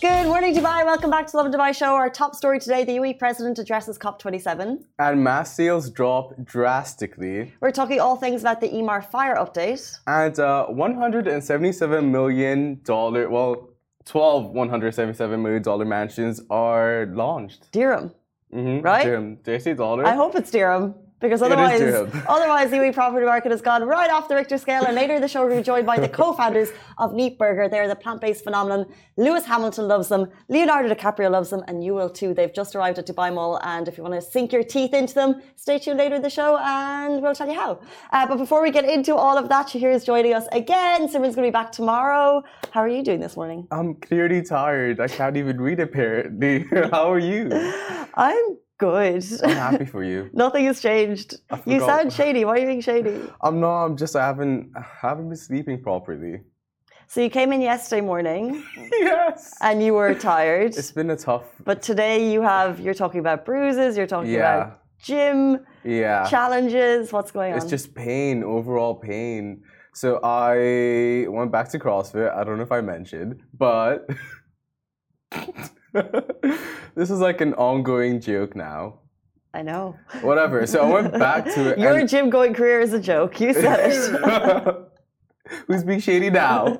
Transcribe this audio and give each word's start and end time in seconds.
Good 0.00 0.28
morning, 0.28 0.54
Dubai. 0.54 0.86
Welcome 0.86 1.10
back 1.10 1.26
to 1.26 1.36
Lovin 1.36 1.52
Dubai 1.52 1.74
Show. 1.74 1.94
Our 1.94 2.08
top 2.08 2.34
story 2.34 2.58
today 2.58 2.84
the 2.84 2.96
UAE 2.96 3.18
president 3.18 3.58
addresses 3.58 3.98
COP27. 3.98 4.82
And 4.98 5.22
mass 5.22 5.54
sales 5.54 5.90
drop 5.90 6.32
drastically. 6.42 7.52
We're 7.60 7.70
talking 7.70 8.00
all 8.00 8.16
things 8.16 8.40
about 8.40 8.62
the 8.62 8.68
Emaar 8.70 9.04
fire 9.04 9.36
update. 9.36 9.94
And 10.06 10.38
uh, 10.38 10.68
$177 10.70 12.10
million, 12.10 12.80
well, 12.88 13.68
12 14.06 14.54
$177 14.54 15.38
million 15.38 15.88
mansions 15.88 16.40
are 16.48 17.04
launched. 17.12 17.70
Dirham. 17.70 18.14
Mm-hmm. 18.54 18.80
Right? 18.80 19.04
Dirham. 19.04 19.34
Did 19.44 19.54
I 19.54 19.58
say 19.58 19.74
dollar? 19.74 20.06
I 20.06 20.14
hope 20.14 20.34
it's 20.34 20.50
Dirham. 20.50 20.94
Because 21.20 21.42
otherwise, 21.42 21.80
otherwise 22.28 22.70
the 22.70 22.78
UAE 22.78 22.94
property 22.94 23.26
market 23.26 23.50
has 23.52 23.60
gone 23.60 23.82
right 23.84 24.10
off 24.10 24.28
the 24.28 24.34
Richter 24.34 24.58
scale. 24.58 24.84
And 24.84 24.94
later 24.94 25.14
in 25.14 25.20
the 25.20 25.28
show, 25.28 25.46
we'll 25.46 25.56
be 25.56 25.62
joined 25.62 25.86
by 25.86 25.98
the 25.98 26.08
co-founders 26.08 26.70
of 26.98 27.12
Neat 27.12 27.38
Burger. 27.38 27.68
They're 27.68 27.88
the 27.88 27.94
plant-based 27.94 28.42
phenomenon. 28.42 28.86
Lewis 29.16 29.44
Hamilton 29.44 29.86
loves 29.86 30.08
them. 30.08 30.28
Leonardo 30.48 30.92
DiCaprio 30.94 31.30
loves 31.30 31.50
them, 31.50 31.62
and 31.68 31.84
you 31.84 31.94
will 31.94 32.08
too. 32.08 32.32
They've 32.32 32.52
just 32.52 32.74
arrived 32.74 32.98
at 32.98 33.06
Dubai 33.06 33.32
Mall, 33.32 33.60
and 33.62 33.86
if 33.86 33.98
you 33.98 34.02
want 34.02 34.14
to 34.14 34.22
sink 34.22 34.52
your 34.52 34.62
teeth 34.62 34.94
into 34.94 35.14
them, 35.14 35.42
stay 35.56 35.78
tuned 35.78 35.98
later 35.98 36.14
in 36.14 36.22
the 36.22 36.30
show, 36.30 36.56
and 36.58 37.20
we'll 37.22 37.34
tell 37.34 37.48
you 37.48 37.54
how. 37.54 37.80
Uh, 38.12 38.26
but 38.26 38.36
before 38.36 38.62
we 38.62 38.70
get 38.70 38.84
into 38.84 39.14
all 39.14 39.36
of 39.36 39.48
that, 39.50 39.68
Shahir 39.68 39.92
is 39.94 40.04
joining 40.04 40.32
us 40.32 40.46
again. 40.52 41.06
Simran's 41.06 41.34
going 41.36 41.46
to 41.46 41.50
be 41.50 41.50
back 41.50 41.70
tomorrow. 41.70 42.42
How 42.70 42.80
are 42.80 42.88
you 42.88 43.02
doing 43.02 43.20
this 43.20 43.36
morning? 43.36 43.68
I'm 43.70 43.94
clearly 43.94 44.42
tired. 44.42 45.00
I 45.00 45.08
can't 45.08 45.36
even 45.36 45.60
read 45.60 45.80
apparently. 45.80 46.64
how 46.90 47.12
are 47.12 47.18
you? 47.18 47.50
I'm 48.14 48.56
good. 48.80 49.24
I'm 49.44 49.50
happy 49.50 49.84
for 49.84 50.02
you. 50.02 50.30
Nothing 50.44 50.64
has 50.64 50.80
changed. 50.80 51.36
You 51.66 51.80
sound 51.80 52.12
shady. 52.12 52.44
Why 52.44 52.52
are 52.54 52.58
you 52.58 52.66
being 52.66 52.80
shady? 52.80 53.20
I'm 53.42 53.60
not. 53.60 53.84
I'm 53.84 53.96
just. 53.96 54.16
I 54.16 54.26
haven't. 54.26 54.72
I 54.74 54.84
haven't 55.02 55.28
been 55.28 55.36
sleeping 55.36 55.80
properly. 55.82 56.40
So 57.06 57.20
you 57.20 57.30
came 57.30 57.52
in 57.52 57.60
yesterday 57.60 58.00
morning. 58.00 58.64
yes. 58.92 59.54
And 59.60 59.82
you 59.82 59.94
were 59.94 60.14
tired. 60.14 60.74
It's 60.76 60.92
been 60.92 61.10
a 61.10 61.16
tough. 61.16 61.44
But 61.64 61.82
today 61.82 62.32
you 62.32 62.40
have. 62.40 62.80
You're 62.80 63.00
talking 63.04 63.20
about 63.20 63.44
bruises. 63.44 63.96
You're 63.96 64.06
talking 64.06 64.32
yeah. 64.32 64.38
about 64.38 64.82
gym. 64.98 65.60
Yeah. 65.84 66.28
Challenges. 66.28 67.12
What's 67.12 67.30
going 67.30 67.52
on? 67.52 67.58
It's 67.58 67.70
just 67.70 67.94
pain. 67.94 68.42
Overall 68.42 68.94
pain. 68.94 69.62
So 69.92 70.20
I 70.22 71.26
went 71.28 71.52
back 71.52 71.68
to 71.70 71.78
CrossFit. 71.78 72.34
I 72.34 72.44
don't 72.44 72.56
know 72.56 72.62
if 72.62 72.72
I 72.72 72.80
mentioned, 72.80 73.42
but. 73.56 74.08
this 76.94 77.10
is 77.10 77.20
like 77.20 77.40
an 77.40 77.54
ongoing 77.54 78.20
joke 78.20 78.54
now. 78.54 79.00
I 79.52 79.62
know. 79.62 79.96
Whatever. 80.22 80.66
So 80.66 80.82
I 80.82 81.02
went 81.02 81.12
back 81.18 81.44
to 81.54 81.70
it. 81.70 81.78
Your 81.84 82.06
gym 82.06 82.30
going 82.30 82.54
career 82.54 82.80
is 82.80 82.92
a 82.92 83.00
joke. 83.00 83.40
You 83.40 83.52
said 83.52 83.90
it. 83.90 84.76
Who's 85.66 85.82
being 85.82 85.98
shady 85.98 86.30
now? 86.30 86.78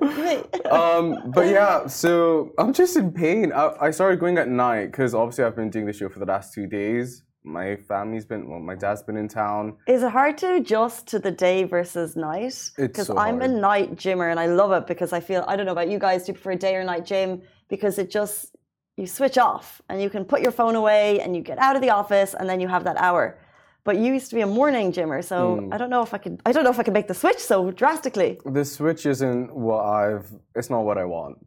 um, 0.71 1.33
but 1.35 1.49
yeah, 1.49 1.89
so 1.89 2.53
I'm 2.59 2.73
just 2.73 2.97
in 2.97 3.11
pain. 3.11 3.53
I, 3.53 3.75
I 3.81 3.91
started 3.91 4.21
going 4.21 4.39
at 4.39 4.49
night 4.49 4.93
because 4.93 5.15
obviously 5.15 5.45
I've 5.45 5.57
been 5.57 5.71
doing 5.71 5.87
the 5.87 5.93
show 5.93 6.09
for 6.09 6.21
the 6.21 6.27
last 6.27 6.55
two 6.55 6.69
days. 6.69 7.25
My 7.43 7.75
family's 7.75 8.27
been, 8.27 8.49
well, 8.49 8.61
my 8.61 8.77
dad's 8.77 9.03
been 9.03 9.17
in 9.17 9.27
town. 9.27 9.77
Is 9.89 10.03
it 10.03 10.13
hard 10.13 10.39
to 10.39 10.57
adjust 10.57 11.09
to 11.09 11.19
the 11.19 11.31
day 11.33 11.65
versus 11.65 12.15
night? 12.15 12.71
Because 12.77 13.09
so 13.09 13.19
I'm 13.19 13.41
a 13.41 13.49
night 13.49 13.97
gymmer 13.97 14.29
and 14.29 14.39
I 14.39 14.47
love 14.47 14.73
it 14.73 14.87
because 14.87 15.13
I 15.13 15.21
feel, 15.21 15.45
I 15.49 15.57
don't 15.57 15.67
know 15.67 15.73
about 15.73 15.89
you 15.89 15.99
guys, 15.99 16.27
do 16.27 16.29
you 16.29 16.35
prefer 16.35 16.53
a 16.53 16.57
day 16.57 16.77
or 16.77 16.85
night 16.85 17.07
gym? 17.07 17.43
Because 17.69 17.99
it 17.99 18.11
just, 18.11 18.55
you 19.01 19.07
switch 19.07 19.39
off 19.39 19.81
and 19.89 20.01
you 20.03 20.11
can 20.11 20.25
put 20.25 20.43
your 20.43 20.53
phone 20.53 20.77
away 20.77 21.21
and 21.21 21.35
you 21.35 21.43
get 21.43 21.59
out 21.59 21.75
of 21.77 21.83
the 21.83 21.91
office 21.91 22.35
and 22.35 22.49
then 22.49 22.61
you 22.61 22.69
have 22.69 22.85
that 22.85 22.97
hour. 22.99 23.39
But 23.83 23.97
you 23.97 24.13
used 24.13 24.29
to 24.31 24.37
be 24.37 24.43
a 24.43 24.47
morning 24.47 24.93
gymmer, 24.93 25.23
so 25.23 25.57
mm. 25.57 25.73
I 25.73 25.79
don't 25.79 25.89
know 25.89 26.03
if 26.03 26.13
I 26.13 26.19
could. 26.19 26.41
I 26.45 26.53
don't 26.53 26.65
know 26.65 26.71
if 26.71 26.79
I 26.79 26.83
could 26.83 26.93
make 26.93 27.09
the 27.09 27.15
switch 27.15 27.39
so 27.39 27.71
drastically. 27.71 28.39
The 28.45 28.65
switch 28.65 29.07
isn't 29.07 29.55
what 29.55 29.83
I've. 29.83 30.31
It's 30.55 30.69
not 30.69 30.83
what 30.83 30.99
I 30.99 31.07
want. 31.07 31.39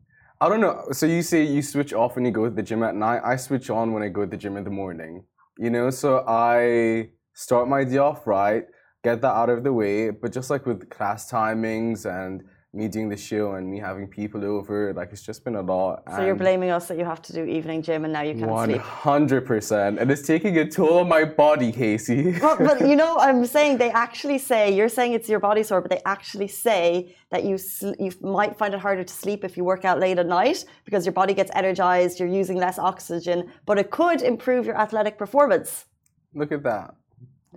I 0.41 0.49
don't 0.49 0.59
know. 0.59 0.83
So 0.91 1.05
you 1.05 1.21
say 1.21 1.43
you 1.43 1.61
switch 1.61 1.93
off 1.93 2.15
when 2.15 2.25
you 2.25 2.31
go 2.31 2.45
to 2.45 2.49
the 2.49 2.63
gym 2.63 2.81
at 2.81 2.95
night. 2.95 3.21
I 3.23 3.35
switch 3.35 3.69
on 3.69 3.93
when 3.93 4.01
I 4.01 4.09
go 4.09 4.21
to 4.21 4.31
the 4.31 4.37
gym 4.37 4.57
in 4.57 4.63
the 4.63 4.71
morning. 4.71 5.23
You 5.59 5.69
know, 5.69 5.91
so 5.91 6.25
I 6.27 7.09
start 7.35 7.69
my 7.69 7.83
day 7.83 7.97
off 7.97 8.25
right, 8.25 8.65
get 9.03 9.21
that 9.21 9.35
out 9.41 9.49
of 9.49 9.63
the 9.63 9.71
way. 9.71 10.09
But 10.09 10.33
just 10.33 10.49
like 10.49 10.65
with 10.65 10.89
class 10.89 11.31
timings 11.31 12.05
and 12.05 12.43
me 12.75 12.87
doing 12.87 13.07
the 13.07 13.15
show 13.15 13.53
and 13.53 13.69
me 13.69 13.77
having 13.77 14.07
people 14.07 14.43
over, 14.43 14.93
like 14.93 15.11
it's 15.11 15.21
just 15.21 15.43
been 15.43 15.55
a 15.55 15.61
lot. 15.61 16.03
So 16.15 16.25
you're 16.25 16.33
blaming 16.33 16.71
us 16.71 16.87
that 16.87 16.97
you 16.97 17.05
have 17.05 17.21
to 17.23 17.33
do 17.33 17.45
evening 17.45 17.83
gym 17.83 18.03
and 18.03 18.11
now 18.11 18.21
you 18.21 18.33
can't 18.33 18.49
100%, 18.49 18.65
sleep. 18.65 18.77
One 18.77 18.85
hundred 18.85 19.45
percent, 19.45 19.99
and 19.99 20.09
it's 20.09 20.23
taking 20.23 20.57
a 20.57 20.67
toll 20.67 20.99
on 20.99 21.07
my 21.07 21.23
body, 21.23 21.71
Casey. 21.71 22.31
but, 22.39 22.57
but 22.57 22.81
you 22.89 22.95
know, 22.95 23.17
I'm 23.19 23.45
saying 23.45 23.77
they 23.77 23.91
actually 23.91 24.39
say 24.39 24.73
you're 24.75 24.89
saying 24.89 25.13
it's 25.13 25.29
your 25.29 25.39
body 25.39 25.61
sore, 25.61 25.81
but 25.81 25.91
they 25.91 26.01
actually 26.05 26.47
say 26.47 27.15
that 27.29 27.43
you 27.43 27.59
you 27.99 28.11
might 28.21 28.57
find 28.57 28.73
it 28.73 28.79
harder 28.79 29.03
to 29.03 29.13
sleep 29.13 29.43
if 29.43 29.55
you 29.55 29.63
work 29.63 29.85
out 29.85 29.99
late 29.99 30.17
at 30.17 30.25
night 30.25 30.65
because 30.83 31.05
your 31.05 31.13
body 31.13 31.35
gets 31.35 31.51
energized, 31.53 32.19
you're 32.19 32.27
using 32.27 32.57
less 32.57 32.79
oxygen, 32.79 33.51
but 33.67 33.77
it 33.77 33.91
could 33.91 34.23
improve 34.23 34.65
your 34.65 34.77
athletic 34.77 35.19
performance. 35.19 35.85
Look 36.33 36.51
at 36.51 36.63
that. 36.63 36.95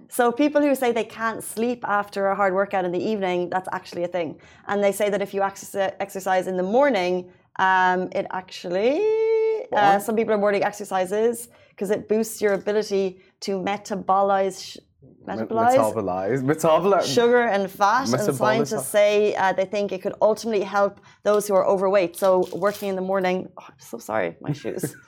So 0.09 0.31
people 0.31 0.63
who 0.63 0.75
say 0.75 0.93
they 0.93 1.05
can't 1.05 1.43
sleep 1.43 1.85
after 1.87 2.29
a 2.29 2.35
hard 2.35 2.55
workout 2.55 2.85
in 2.85 2.93
the 2.93 3.03
evening, 3.03 3.51
that's 3.51 3.69
actually 3.73 4.05
a 4.05 4.09
thing. 4.09 4.41
And 4.69 4.83
they 4.83 4.93
say 4.93 5.11
that 5.11 5.21
if 5.23 5.35
you 5.35 5.43
exercise 5.43 6.47
in 6.47 6.57
the 6.57 6.63
morning, 6.63 7.31
um, 7.59 8.09
it 8.13 8.27
actually 8.31 9.01
uh, 9.73 9.99
some 9.99 10.17
people 10.17 10.35
are 10.35 10.39
morning 10.39 10.63
exercises 10.63 11.49
because 11.71 11.91
it 11.91 12.09
boosts 12.09 12.41
your 12.41 12.55
ability 12.55 13.21
to 13.41 13.59
metabolize. 13.59 14.79
Metabolize, 15.27 15.77
metabolize, 15.77 16.43
metabolize 16.43 17.15
sugar 17.15 17.43
and 17.43 17.69
fat, 17.69 18.09
and 18.13 18.37
scientists 18.37 18.89
say 18.89 19.35
uh, 19.35 19.53
they 19.53 19.65
think 19.65 19.91
it 19.91 20.01
could 20.01 20.15
ultimately 20.23 20.63
help 20.63 21.01
those 21.25 21.49
who 21.49 21.55
are 21.55 21.67
overweight. 21.67 22.17
So, 22.17 22.49
working 22.53 22.89
in 22.91 22.97
the 22.97 23.03
morning, 23.03 23.49
oh, 23.59 23.65
I'm 23.69 23.75
so 23.79 23.99
sorry, 23.99 24.37
my 24.41 24.53
shoes. 24.53 24.95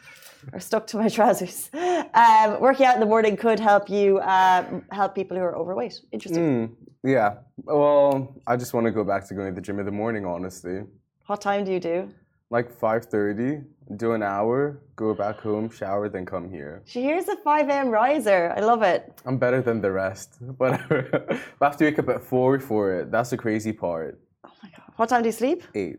are 0.52 0.60
stuck 0.60 0.86
to 0.88 0.96
my 0.98 1.08
trousers. 1.16 1.70
Um, 1.74 2.60
working 2.60 2.86
out 2.86 2.94
in 2.94 3.00
the 3.00 3.06
morning 3.06 3.36
could 3.36 3.60
help 3.60 3.88
you 3.90 4.18
uh, 4.18 4.64
help 4.90 5.14
people 5.14 5.36
who 5.36 5.42
are 5.42 5.56
overweight. 5.56 6.00
Interesting. 6.12 6.68
Mm, 6.68 6.76
yeah. 7.04 7.34
Well, 7.64 8.34
I 8.46 8.56
just 8.56 8.74
want 8.74 8.86
to 8.86 8.90
go 8.92 9.04
back 9.04 9.26
to 9.28 9.34
going 9.34 9.48
to 9.48 9.54
the 9.54 9.60
gym 9.60 9.78
in 9.78 9.86
the 9.86 9.92
morning. 9.92 10.24
Honestly. 10.24 10.82
What 11.26 11.40
time 11.40 11.64
do 11.64 11.72
you 11.72 11.80
do? 11.80 12.08
Like 12.50 12.70
five 12.70 13.04
thirty. 13.06 13.60
Do 13.96 14.12
an 14.12 14.22
hour. 14.22 14.80
Go 14.96 15.14
back 15.14 15.40
home. 15.40 15.70
Shower. 15.70 16.08
Then 16.08 16.24
come 16.26 16.50
here. 16.50 16.82
She 16.86 17.02
here's 17.02 17.28
a 17.28 17.36
five 17.36 17.68
a.m. 17.68 17.88
riser. 17.88 18.52
I 18.56 18.60
love 18.60 18.82
it. 18.82 19.20
I'm 19.26 19.38
better 19.38 19.60
than 19.62 19.80
the 19.80 19.90
rest. 19.92 20.36
Whatever. 20.56 21.26
I 21.60 21.64
have 21.64 21.76
to 21.78 21.84
wake 21.84 21.98
up 21.98 22.08
at 22.08 22.22
four 22.22 22.58
for 22.60 22.94
it. 23.00 23.10
That's 23.10 23.30
the 23.30 23.36
crazy 23.36 23.72
part. 23.72 24.18
Oh 24.44 24.50
my 24.62 24.70
god. 24.70 24.92
What 24.96 25.08
time 25.10 25.22
do 25.22 25.28
you 25.28 25.32
sleep? 25.32 25.62
Eight. 25.74 25.98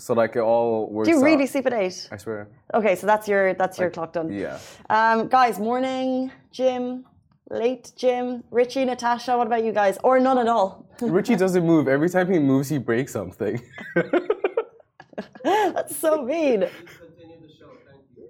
So 0.00 0.14
like 0.14 0.34
it 0.34 0.40
all 0.40 0.88
works. 0.90 1.08
Do 1.08 1.14
you 1.14 1.22
really 1.22 1.44
out. 1.44 1.50
sleep 1.50 1.66
at 1.66 1.74
eight? 1.74 2.08
I 2.10 2.16
swear. 2.16 2.48
Okay, 2.72 2.96
so 2.96 3.06
that's 3.06 3.28
your 3.28 3.54
that's 3.54 3.78
your 3.78 3.90
clock 3.90 4.14
done. 4.14 4.32
Yeah. 4.32 4.58
Um, 4.88 5.28
guys, 5.28 5.58
morning 5.58 6.32
gym, 6.50 7.04
late 7.50 7.92
gym. 7.96 8.42
Richie, 8.50 8.84
Natasha, 8.86 9.36
what 9.36 9.46
about 9.46 9.62
you 9.62 9.72
guys? 9.72 9.98
Or 10.02 10.18
none 10.18 10.38
at 10.38 10.48
all? 10.48 10.86
Richie 11.02 11.36
doesn't 11.36 11.64
move. 11.66 11.86
Every 11.86 12.08
time 12.08 12.32
he 12.32 12.38
moves, 12.38 12.68
he 12.68 12.78
breaks 12.78 13.12
something. 13.12 13.60
that's 15.44 15.96
so 15.96 16.24
mean. 16.24 16.66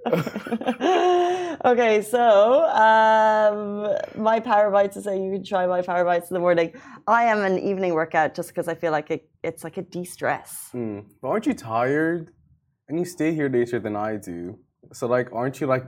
okay, 1.65 2.03
so 2.03 2.65
um, 2.71 3.97
my 4.17 4.41
power 4.41 4.71
bites 4.71 4.97
is 4.97 5.05
saying 5.05 5.23
you 5.25 5.33
can 5.33 5.45
try 5.45 5.67
my 5.67 5.83
power 5.83 6.05
bites 6.05 6.31
in 6.31 6.35
the 6.35 6.41
morning. 6.41 6.73
I 7.07 7.25
am 7.25 7.43
an 7.45 7.59
evening 7.59 7.93
workout 7.93 8.35
just 8.35 8.49
because 8.49 8.67
I 8.69 8.75
feel 8.75 8.93
like 8.93 9.11
it, 9.11 9.29
it's 9.43 9.63
like 9.63 9.77
a 9.77 9.83
de-stress. 9.83 10.71
Mm. 10.75 11.05
But 11.21 11.29
aren't 11.29 11.47
you 11.47 11.55
tired? 11.55 12.33
And 12.89 12.99
you 12.99 13.05
stay 13.05 13.35
here 13.35 13.49
later 13.49 13.79
than 13.79 13.95
I 13.95 14.17
do. 14.17 14.59
So 14.93 15.07
like, 15.07 15.33
aren't 15.33 15.61
you 15.61 15.67
like 15.67 15.85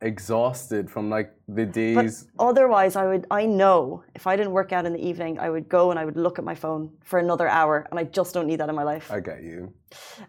exhausted 0.00 0.90
from 0.90 1.08
like 1.08 1.32
the 1.48 1.64
days. 1.64 2.26
But 2.36 2.44
otherwise, 2.48 2.96
I 2.96 3.06
would. 3.06 3.26
I 3.30 3.46
know 3.46 4.04
if 4.14 4.26
I 4.26 4.36
didn't 4.36 4.52
work 4.52 4.72
out 4.72 4.86
in 4.86 4.92
the 4.92 5.04
evening, 5.04 5.38
I 5.38 5.50
would 5.50 5.68
go 5.68 5.90
and 5.90 5.98
I 5.98 6.04
would 6.04 6.16
look 6.16 6.38
at 6.38 6.44
my 6.44 6.54
phone 6.54 6.90
for 7.02 7.18
another 7.18 7.48
hour, 7.48 7.86
and 7.90 7.98
I 7.98 8.04
just 8.04 8.34
don't 8.34 8.46
need 8.46 8.60
that 8.60 8.68
in 8.68 8.74
my 8.74 8.82
life. 8.82 9.10
I 9.10 9.20
get 9.20 9.42
you. 9.42 9.72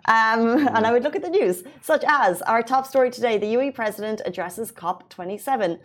Um, 0.06 0.40
mm. 0.40 0.76
And 0.76 0.86
I 0.86 0.92
would 0.92 1.04
look 1.04 1.16
at 1.16 1.22
the 1.22 1.30
news, 1.30 1.64
such 1.82 2.04
as 2.08 2.42
our 2.44 2.64
top 2.64 2.88
story 2.88 3.12
today: 3.12 3.38
the 3.38 3.48
UAE 3.56 3.74
president 3.74 4.22
addresses 4.26 4.72
COP 4.72 5.10
27 5.10 5.80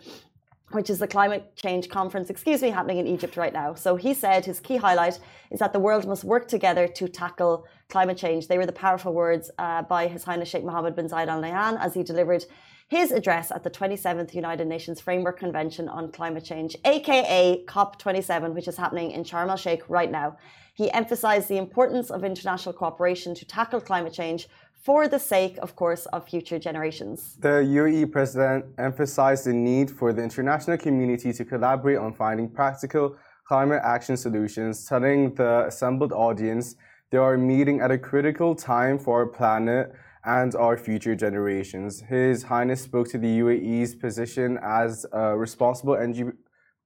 which 0.73 0.89
is 0.89 0.97
the 0.97 1.07
climate 1.07 1.55
change 1.55 1.87
conference, 1.87 2.31
excuse 2.31 2.61
me, 2.63 2.69
happening 2.69 2.97
in 2.97 3.05
Egypt 3.05 3.37
right 3.37 3.53
now. 3.53 3.75
So 3.75 3.95
he 3.95 4.13
said 4.13 4.43
his 4.43 4.59
key 4.59 4.77
highlight 4.77 5.19
is 5.51 5.59
that 5.59 5.71
the 5.71 5.79
world 5.79 6.07
must 6.07 6.23
work 6.23 6.47
together 6.47 6.87
to 6.87 7.07
tackle 7.07 7.67
climate 7.89 8.17
change. 8.17 8.47
They 8.47 8.57
were 8.57 8.65
the 8.65 8.71
powerful 8.71 9.13
words 9.13 9.51
uh, 9.59 9.83
by 9.83 10.07
His 10.07 10.23
Highness 10.23 10.49
Sheikh 10.49 10.63
Mohammed 10.63 10.95
bin 10.95 11.07
Zayed 11.07 11.27
Al 11.27 11.41
Nahyan 11.41 11.79
as 11.79 11.93
he 11.93 12.01
delivered 12.01 12.45
his 12.93 13.11
address 13.11 13.49
at 13.51 13.63
the 13.63 13.71
27th 13.71 14.35
United 14.35 14.67
Nations 14.67 15.01
Framework 15.01 15.39
Convention 15.39 15.89
on 15.89 16.11
Climate 16.11 16.45
Change, 16.45 16.77
aka 16.85 17.63
COP27, 17.65 18.53
which 18.53 18.67
is 18.67 18.77
happening 18.77 19.09
in 19.09 19.23
Sharm 19.23 19.49
el 19.49 19.57
Sheikh 19.57 19.81
right 19.89 20.11
now. 20.11 20.37
He 20.75 20.91
emphasized 20.91 21.47
the 21.49 21.57
importance 21.57 22.11
of 22.11 22.23
international 22.23 22.73
cooperation 22.81 23.33
to 23.33 23.45
tackle 23.45 23.81
climate 23.81 24.13
change 24.13 24.47
for 24.85 25.07
the 25.07 25.17
sake, 25.17 25.57
of 25.65 25.75
course, 25.75 26.05
of 26.15 26.27
future 26.33 26.59
generations. 26.59 27.35
The 27.39 27.57
UAE 27.79 28.11
president 28.11 28.65
emphasized 28.77 29.45
the 29.45 29.53
need 29.53 29.89
for 29.89 30.13
the 30.13 30.21
international 30.21 30.77
community 30.77 31.33
to 31.33 31.43
collaborate 31.43 31.97
on 31.97 32.13
finding 32.13 32.47
practical 32.47 33.15
climate 33.47 33.81
action 33.83 34.15
solutions, 34.17 34.85
telling 34.85 35.33
the 35.33 35.65
assembled 35.65 36.13
audience 36.13 36.75
they 37.09 37.17
are 37.17 37.37
meeting 37.37 37.81
at 37.81 37.89
a 37.89 37.97
critical 37.97 38.53
time 38.53 38.99
for 38.99 39.13
our 39.19 39.29
planet 39.39 39.85
and 40.25 40.55
our 40.55 40.77
future 40.77 41.15
generations. 41.15 42.01
His 42.01 42.43
Highness 42.43 42.81
spoke 42.81 43.09
to 43.09 43.17
the 43.17 43.39
UAE's 43.39 43.95
position 43.95 44.57
as 44.63 45.05
a 45.11 45.37
responsible 45.37 45.95
energy 45.95 46.25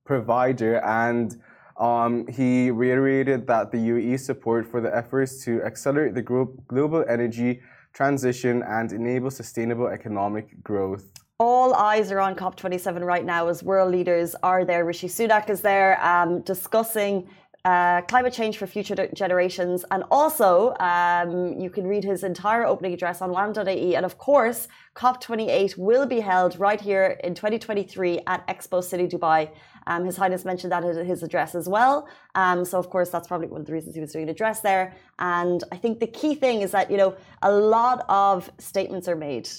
provider 0.06 0.84
and 0.84 1.36
um, 1.78 2.26
he 2.28 2.72
reiterated 2.72 3.46
that 3.48 3.72
the 3.72 3.78
UAE's 3.78 4.26
support 4.26 4.66
for 4.66 4.82
the 4.82 4.96
efforts 4.96 5.44
to 5.46 5.62
accelerate 5.64 6.16
the 6.16 6.24
global 6.24 7.06
energy 7.08 7.62
transition 7.94 8.64
and 8.64 8.92
enable 8.92 9.30
sustainable 9.30 9.88
economic 9.88 10.64
growth. 10.64 11.06
All 11.40 11.76
eyes 11.76 12.12
are 12.12 12.20
on 12.20 12.36
COP27 12.36 13.04
right 13.04 13.24
now 13.24 13.48
as 13.48 13.62
world 13.62 13.92
leaders 13.92 14.36
are 14.42 14.66
there. 14.66 14.86
Rishi 14.86 15.08
Sunak 15.08 15.52
is 15.52 15.62
there 15.62 16.04
um, 16.04 16.42
discussing 16.42 17.30
uh, 17.68 18.02
climate 18.04 18.32
change 18.32 18.58
for 18.58 18.66
future 18.66 18.96
generations. 19.14 19.84
And 19.92 20.02
also, 20.10 20.74
um, 20.80 21.60
you 21.60 21.70
can 21.70 21.86
read 21.86 22.04
his 22.06 22.24
entire 22.24 22.66
opening 22.66 22.94
address 22.94 23.22
on 23.22 23.30
wam.ae. 23.32 23.94
And 23.98 24.06
of 24.06 24.18
course, 24.18 24.70
COP28 24.96 25.78
will 25.78 26.06
be 26.06 26.22
held 26.22 26.58
right 26.58 26.80
here 26.80 27.20
in 27.26 27.36
2023 27.36 28.22
at 28.26 28.48
Expo 28.48 28.82
City 28.82 29.06
Dubai. 29.06 29.50
Um, 29.86 30.06
his 30.06 30.16
Highness 30.16 30.46
mentioned 30.46 30.72
that 30.72 30.86
in 30.86 31.06
his 31.06 31.24
address 31.24 31.56
as 31.56 31.68
well. 31.68 32.08
Um, 32.36 32.64
so, 32.64 32.80
of 32.80 32.90
course, 32.90 33.10
that's 33.10 33.28
probably 33.28 33.48
one 33.48 33.62
of 33.62 33.68
the 33.68 33.74
reasons 33.74 33.96
he 33.96 34.02
was 34.02 34.14
doing 34.14 34.24
an 34.24 34.30
address 34.30 34.62
there. 34.62 34.96
And 35.20 35.62
I 35.70 35.76
think 35.76 36.00
the 36.00 36.08
key 36.08 36.36
thing 36.36 36.62
is 36.62 36.72
that, 36.72 36.90
you 36.90 36.96
know, 36.96 37.16
a 37.42 37.52
lot 37.52 38.06
of 38.08 38.50
statements 38.60 39.10
are 39.10 39.18
made. 39.18 39.50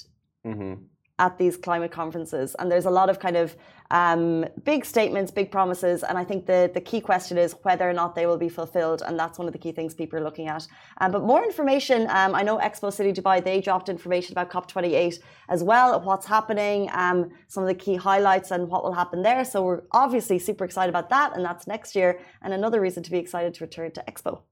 Mm 0.47 0.59
-hmm 0.59 0.75
at 1.19 1.37
these 1.39 1.57
climate 1.57 1.91
conferences. 1.91 2.55
And 2.59 2.71
there's 2.71 2.87
a 2.87 2.91
lot 2.91 3.11
of 3.11 3.19
kind 3.19 3.37
of 3.37 3.57
um, 3.91 4.45
big 4.65 4.85
statements, 4.85 5.31
big 5.31 5.51
promises. 5.51 6.03
And 6.03 6.19
I 6.19 6.25
think 6.25 6.47
the, 6.47 6.71
the 6.73 6.81
key 6.81 7.01
question 7.01 7.39
is 7.39 7.55
whether 7.63 7.89
or 7.89 7.93
not 7.93 8.15
they 8.15 8.27
will 8.27 8.37
be 8.37 8.49
fulfilled. 8.49 9.03
And 9.07 9.19
that's 9.19 9.39
one 9.39 9.47
of 9.47 9.53
the 9.53 9.59
key 9.59 9.73
things 9.73 9.95
people 9.95 10.19
are 10.19 10.23
looking 10.23 10.49
at. 10.49 10.67
Um, 11.01 11.13
but 11.13 11.23
more 11.23 11.43
information, 11.43 12.03
um, 12.11 12.35
I 12.35 12.43
know 12.43 12.59
Expo 12.59 12.93
City 12.93 13.13
Dubai, 13.13 13.43
they 13.43 13.61
dropped 13.61 13.89
information 13.89 14.33
about 14.33 14.51
COP28 14.51 15.21
as 15.49 15.63
well, 15.65 16.01
what's 16.01 16.27
happening, 16.27 16.91
um, 16.93 17.31
some 17.49 17.63
of 17.63 17.69
the 17.69 17.75
key 17.75 17.97
highlights 17.97 18.51
and 18.51 18.69
what 18.69 18.85
will 18.85 18.93
happen 18.93 19.23
there. 19.23 19.45
So 19.45 19.63
we're 19.63 19.83
obviously 19.93 20.39
super 20.39 20.65
excited 20.65 20.91
about 20.91 21.09
that. 21.11 21.35
And 21.35 21.45
that's 21.45 21.67
next 21.67 21.97
year. 21.97 22.21
And 22.43 22.53
another 22.53 22.81
reason 22.81 23.03
to 23.05 23.11
be 23.11 23.19
excited 23.19 23.55
to 23.55 23.65
return 23.65 23.93
to 23.93 24.05
Expo. 24.09 24.43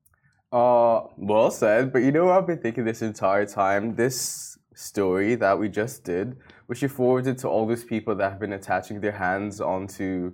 Uh, 0.53 1.09
well 1.17 1.51
said. 1.51 1.93
But 1.93 2.03
you 2.03 2.13
know 2.13 2.27
what 2.27 2.39
I've 2.39 2.47
been 2.47 2.61
thinking 2.61 2.85
this 2.85 3.03
entire 3.03 3.45
time? 3.45 3.97
This 3.97 4.56
story 4.77 5.35
that 5.35 5.59
we 5.59 5.69
just 5.69 6.05
did 6.05 6.37
which 6.67 6.83
you 6.83 6.89
forwarded 6.89 7.39
to 7.39 7.49
all 7.49 7.67
those 7.67 7.85
people 7.85 8.15
that 8.15 8.31
have 8.31 8.41
been 8.41 8.53
attaching 8.53 9.01
their 9.01 9.13
hands 9.13 9.61
onto 9.61 10.33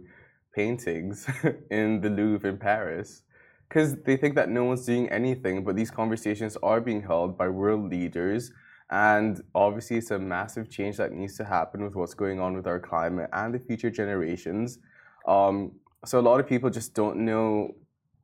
paintings 0.54 1.26
in 1.70 2.00
the 2.00 2.10
Louvre 2.10 2.48
in 2.48 2.58
Paris. 2.58 3.22
Because 3.68 3.96
they 4.02 4.16
think 4.16 4.34
that 4.34 4.50
no 4.50 4.64
one's 4.64 4.84
doing 4.84 5.08
anything, 5.08 5.64
but 5.64 5.76
these 5.76 5.90
conversations 5.90 6.58
are 6.62 6.80
being 6.80 7.02
held 7.02 7.38
by 7.38 7.48
world 7.48 7.90
leaders. 7.90 8.52
And 8.90 9.42
obviously, 9.54 9.96
it's 9.96 10.10
a 10.10 10.18
massive 10.18 10.68
change 10.68 10.98
that 10.98 11.12
needs 11.12 11.38
to 11.38 11.44
happen 11.44 11.82
with 11.82 11.94
what's 11.94 12.12
going 12.12 12.38
on 12.38 12.54
with 12.54 12.66
our 12.66 12.78
climate 12.78 13.30
and 13.32 13.54
the 13.54 13.58
future 13.58 13.90
generations. 13.90 14.78
Um, 15.26 15.72
so, 16.04 16.20
a 16.20 16.20
lot 16.20 16.38
of 16.38 16.46
people 16.46 16.68
just 16.68 16.92
don't 16.92 17.16
know 17.24 17.74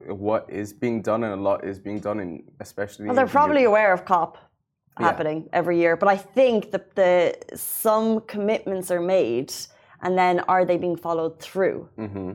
what 0.00 0.44
is 0.50 0.74
being 0.74 1.00
done, 1.00 1.24
and 1.24 1.32
a 1.32 1.42
lot 1.42 1.64
is 1.64 1.78
being 1.78 2.00
done, 2.00 2.20
in 2.20 2.44
especially. 2.60 3.06
Well, 3.06 3.14
they're 3.14 3.26
probably 3.26 3.64
aware 3.64 3.94
of 3.94 4.04
COP 4.04 4.36
happening 4.98 5.42
yeah. 5.42 5.58
every 5.58 5.78
year. 5.78 5.96
But 5.96 6.08
I 6.08 6.16
think 6.16 6.70
that 6.72 6.94
the 6.94 7.36
some 7.54 8.20
commitments 8.22 8.90
are 8.90 9.00
made, 9.00 9.52
and 10.02 10.16
then 10.16 10.40
are 10.40 10.64
they 10.64 10.76
being 10.76 10.96
followed 10.96 11.40
through? 11.40 11.88
Mm-hmm. 11.98 12.32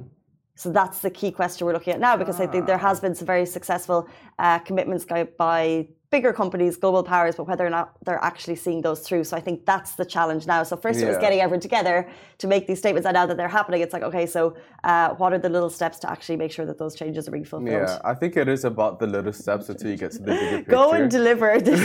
So 0.56 0.72
that's 0.72 1.00
the 1.00 1.10
key 1.10 1.32
question 1.32 1.66
we're 1.66 1.74
looking 1.74 1.94
at 1.94 2.00
now, 2.00 2.16
because 2.16 2.40
ah. 2.40 2.44
I 2.44 2.48
think 2.48 2.68
there 2.68 2.78
has 2.78 3.00
been 3.00 3.16
some 3.16 3.26
very 3.26 3.46
successful 3.46 4.08
uh, 4.40 4.60
commitments 4.60 5.06
by 5.38 5.88
bigger 6.14 6.32
companies, 6.32 6.74
global 6.78 7.04
powers, 7.14 7.34
but 7.40 7.46
whether 7.52 7.66
or 7.66 7.74
not 7.78 7.88
they're 8.06 8.24
actually 8.32 8.58
seeing 8.66 8.80
those 8.88 9.00
through. 9.06 9.24
So 9.30 9.34
I 9.36 9.42
think 9.48 9.66
that's 9.72 9.92
the 10.02 10.08
challenge 10.16 10.44
now. 10.54 10.62
So 10.70 10.76
first 10.86 11.00
yeah. 11.00 11.06
it 11.06 11.10
was 11.14 11.18
getting 11.26 11.40
everyone 11.46 11.64
together 11.70 11.98
to 12.42 12.46
make 12.54 12.64
these 12.70 12.80
statements, 12.84 13.06
and 13.08 13.16
now 13.20 13.26
that 13.30 13.38
they're 13.40 13.56
happening, 13.60 13.82
it's 13.82 13.94
like, 13.98 14.06
okay, 14.10 14.28
so 14.28 14.56
uh, 14.84 15.10
what 15.22 15.34
are 15.34 15.42
the 15.48 15.50
little 15.50 15.72
steps 15.80 15.98
to 16.04 16.08
actually 16.14 16.38
make 16.44 16.52
sure 16.52 16.68
that 16.70 16.78
those 16.78 16.94
changes 17.02 17.28
are 17.28 17.32
being 17.32 17.50
fulfilled? 17.54 17.90
Yeah, 17.90 18.12
I 18.12 18.14
think 18.14 18.38
it 18.38 18.48
is 18.48 18.64
about 18.64 19.00
the 19.00 19.08
little 19.08 19.34
steps 19.34 19.70
until 19.70 19.90
you 19.90 19.98
get 19.98 20.12
to 20.12 20.20
the 20.20 20.26
bigger 20.26 20.58
picture. 20.58 20.72
Go 20.80 20.92
and 20.92 21.10
deliver 21.10 21.60
this, 21.70 21.82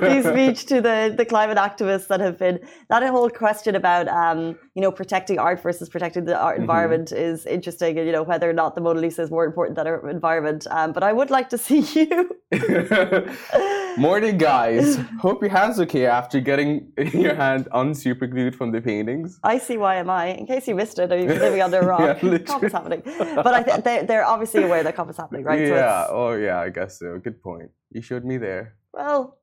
this 0.00 0.26
speech 0.32 0.66
to 0.72 0.80
the, 0.88 1.14
the 1.16 1.24
climate 1.24 1.58
activists 1.68 2.08
that 2.08 2.18
have 2.18 2.36
been, 2.44 2.58
that 2.88 3.02
whole 3.08 3.30
question 3.30 3.76
about, 3.76 4.08
um, 4.08 4.58
you 4.74 4.82
know, 4.82 4.90
protecting 4.90 5.38
art 5.38 5.62
versus 5.62 5.88
protecting 5.88 6.24
the 6.24 6.36
art 6.36 6.54
mm-hmm. 6.54 6.62
environment 6.62 7.08
mm-hmm. 7.10 7.30
is 7.30 7.46
interesting, 7.46 7.98
and, 7.98 8.06
you 8.08 8.12
know, 8.12 8.24
whether 8.24 8.50
or 8.50 8.56
not 8.62 8.74
the 8.74 8.80
Mona 8.80 9.00
Lisa 9.00 9.22
is 9.22 9.30
more 9.30 9.44
important 9.44 9.76
than 9.76 9.86
our 9.86 10.10
environment. 10.10 10.66
Um, 10.70 10.92
but 10.92 11.04
I 11.04 11.12
would 11.12 11.30
like 11.30 11.48
to 11.50 11.58
see 11.58 11.80
you. 11.94 12.36
Morning, 13.96 14.38
guys. 14.38 14.96
Hope 15.20 15.40
your 15.40 15.50
hand's 15.50 15.78
okay 15.78 16.06
after 16.06 16.40
getting 16.40 16.92
your 17.12 17.34
hand 17.34 17.68
unsuperglued 17.72 18.54
from 18.54 18.72
the 18.72 18.80
paintings. 18.80 19.38
I 19.44 19.58
see 19.58 19.76
why 19.76 19.96
am 19.96 20.10
I. 20.10 20.26
In 20.26 20.46
case 20.46 20.66
you 20.66 20.74
missed 20.74 20.98
it, 20.98 21.12
or 21.12 21.16
you've 21.16 21.28
been 21.28 21.38
living 21.38 21.62
under 21.62 21.78
a 21.78 21.86
rock. 21.86 22.20
yeah, 22.22 22.38
COP 22.38 22.64
is 22.64 22.72
happening. 22.72 23.02
But 23.04 23.46
I 23.46 23.62
think 23.62 23.84
they, 23.84 24.04
they're 24.04 24.26
obviously 24.26 24.64
aware 24.64 24.82
that 24.82 24.96
COP 24.96 25.10
is 25.10 25.16
happening, 25.16 25.44
right? 25.44 25.60
Yeah. 25.60 26.06
So 26.06 26.12
oh, 26.12 26.32
yeah. 26.34 26.58
I 26.58 26.70
guess 26.70 26.98
so. 26.98 27.18
Good 27.18 27.40
point. 27.40 27.70
You 27.92 28.02
showed 28.02 28.24
me 28.24 28.36
there. 28.36 28.74
Well. 28.92 29.38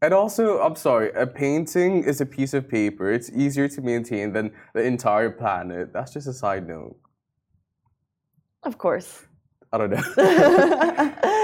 And 0.00 0.14
also, 0.14 0.60
I'm 0.60 0.76
sorry, 0.76 1.10
a 1.12 1.26
painting 1.26 2.04
is 2.04 2.20
a 2.20 2.26
piece 2.26 2.54
of 2.54 2.68
paper. 2.68 3.10
It's 3.12 3.30
easier 3.30 3.68
to 3.68 3.80
maintain 3.82 4.32
than 4.32 4.52
the 4.74 4.82
entire 4.82 5.30
planet. 5.30 5.92
That's 5.92 6.12
just 6.12 6.26
a 6.26 6.32
side 6.32 6.66
note. 6.66 6.96
Of 8.62 8.78
course. 8.78 9.26
I 9.72 9.78
don't 9.78 9.90
know. 9.90 11.10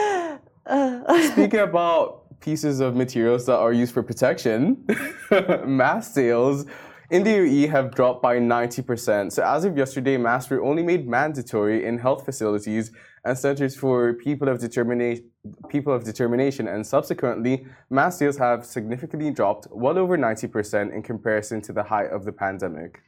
Speaking 1.33 1.61
about 1.61 2.41
pieces 2.41 2.81
of 2.81 2.95
materials 2.95 3.47
that 3.47 3.59
are 3.59 3.73
used 3.73 3.93
for 3.93 4.03
protection, 4.03 4.87
mask 5.67 6.15
sales 6.15 6.65
in 7.11 7.25
the 7.25 7.31
UAE 7.31 7.69
have 7.71 7.93
dropped 7.95 8.23
by 8.23 8.39
90%. 8.39 9.33
So 9.33 9.43
as 9.45 9.65
of 9.65 9.77
yesterday, 9.77 10.17
masks 10.17 10.51
were 10.51 10.63
only 10.63 10.83
made 10.83 11.09
mandatory 11.09 11.85
in 11.85 11.99
health 11.99 12.25
facilities 12.25 12.93
and 13.25 13.37
centers 13.37 13.77
for 13.77 14.15
people 14.15 14.49
of 14.49 14.61
determination 14.61 15.27
people 15.69 15.93
of 15.95 16.05
determination 16.05 16.69
and 16.69 16.87
subsequently 16.87 17.67
mask 17.89 18.19
sales 18.19 18.37
have 18.37 18.65
significantly 18.65 19.31
dropped 19.31 19.67
well 19.71 19.97
over 19.97 20.19
90% 20.19 20.93
in 20.93 21.03
comparison 21.03 21.63
to 21.63 21.73
the 21.73 21.83
height 21.83 22.11
of 22.11 22.27
the 22.27 22.33
pandemic. 22.33 23.01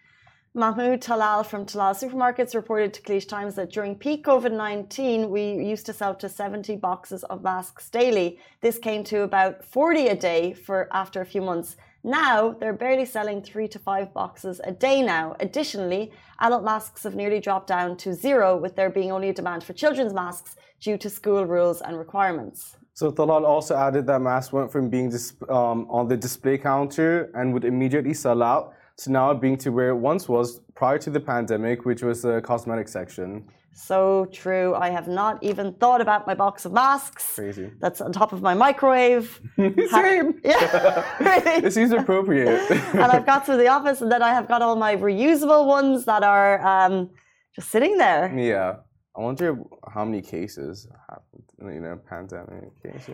Mahmoud 0.55 1.01
Talal 1.01 1.47
from 1.47 1.65
Talal 1.65 1.95
Supermarkets 1.95 2.55
reported 2.55 2.93
to 2.93 3.01
Khaleej 3.01 3.27
Times 3.27 3.55
that 3.55 3.73
during 3.73 3.95
peak 3.95 4.23
COVID 4.23 4.53
19, 4.53 5.31
we 5.31 5.55
used 5.55 5.87
to 5.87 5.95
sell 5.95 6.15
to 6.17 6.29
70 6.29 6.77
boxes 6.77 7.25
of 7.25 7.43
masks 7.43 7.89
daily. 7.89 8.39
This 8.61 8.77
came 8.77 9.03
to 9.05 9.23
about 9.23 9.65
40 9.65 10.09
a 10.09 10.15
day 10.15 10.53
for 10.53 10.89
after 10.93 11.23
a 11.23 11.25
few 11.25 11.41
months. 11.41 11.77
Now 12.05 12.51
they're 12.51 12.75
barely 12.75 13.07
selling 13.07 13.41
three 13.41 13.67
to 13.69 13.79
five 13.79 14.13
boxes 14.13 14.61
a 14.63 14.73
day 14.73 15.01
now. 15.01 15.37
Additionally, 15.41 16.13
adult 16.39 16.65
masks 16.65 17.05
have 17.05 17.15
nearly 17.15 17.41
dropped 17.41 17.69
down 17.69 17.97
to 17.97 18.13
zero, 18.13 18.55
with 18.55 18.77
there 18.77 18.91
being 18.91 19.11
only 19.11 19.31
a 19.31 19.33
demand 19.33 19.65
for 19.65 19.73
children's 19.73 20.13
masks 20.13 20.57
due 20.83 20.99
to 20.99 21.09
school 21.09 21.47
rules 21.47 21.81
and 21.81 21.99
requirements. 21.99 22.77
So 22.93 23.11
Talal 23.11 23.47
also 23.47 23.75
added 23.75 24.07
that 24.09 24.21
masks 24.21 24.53
went 24.53 24.71
from 24.71 24.91
being 24.91 25.11
um, 25.49 25.87
on 25.89 26.09
the 26.09 26.17
display 26.19 26.59
counter 26.59 27.31
and 27.35 27.55
would 27.55 27.65
immediately 27.65 28.13
sell 28.13 28.43
out 28.43 28.75
to 28.99 29.11
now 29.11 29.35
being 29.35 29.57
to 29.59 29.71
where 29.71 29.91
it 29.91 29.97
once 29.97 30.29
was 30.29 30.61
prior 30.75 30.99
to 30.99 31.11
the 31.11 31.21
pandemic, 31.21 31.85
which 31.85 32.03
was 32.03 32.23
the 32.23 32.41
cosmetic 32.43 32.89
section. 32.89 33.45
So 33.75 34.27
true. 34.33 34.75
I 34.75 34.91
have 34.91 35.09
not 35.09 35.43
even 35.43 35.73
thought 35.75 36.01
about 36.01 36.27
my 36.27 36.35
box 36.35 36.67
of 36.67 36.73
masks. 36.73 37.35
Crazy. 37.35 37.73
That's 37.81 38.01
on 38.01 38.13
top 38.13 38.33
of 38.33 38.43
my 38.43 38.55
microwave. 38.55 39.41
Same. 39.57 40.41
Yeah. 40.45 41.05
it 41.65 41.73
seems 41.73 41.91
appropriate. 41.93 42.71
and 42.71 43.01
I've 43.01 43.25
got 43.25 43.47
to 43.47 43.57
the 43.57 43.69
office, 43.69 44.03
and 44.03 44.13
then 44.13 44.23
I 44.23 44.31
have 44.31 44.47
got 44.47 44.61
all 44.61 44.77
my 44.77 44.95
reusable 44.97 45.67
ones 45.67 46.05
that 46.05 46.23
are 46.23 46.65
um, 46.67 47.11
just 47.57 47.71
sitting 47.71 47.97
there. 47.97 48.33
Yeah. 48.37 48.77
I 49.17 49.21
wonder 49.21 49.59
how 49.93 50.05
many 50.05 50.23
cases 50.23 50.87
happened, 51.09 51.32
you 51.71 51.81
know, 51.81 51.99
pandemic. 52.09 52.71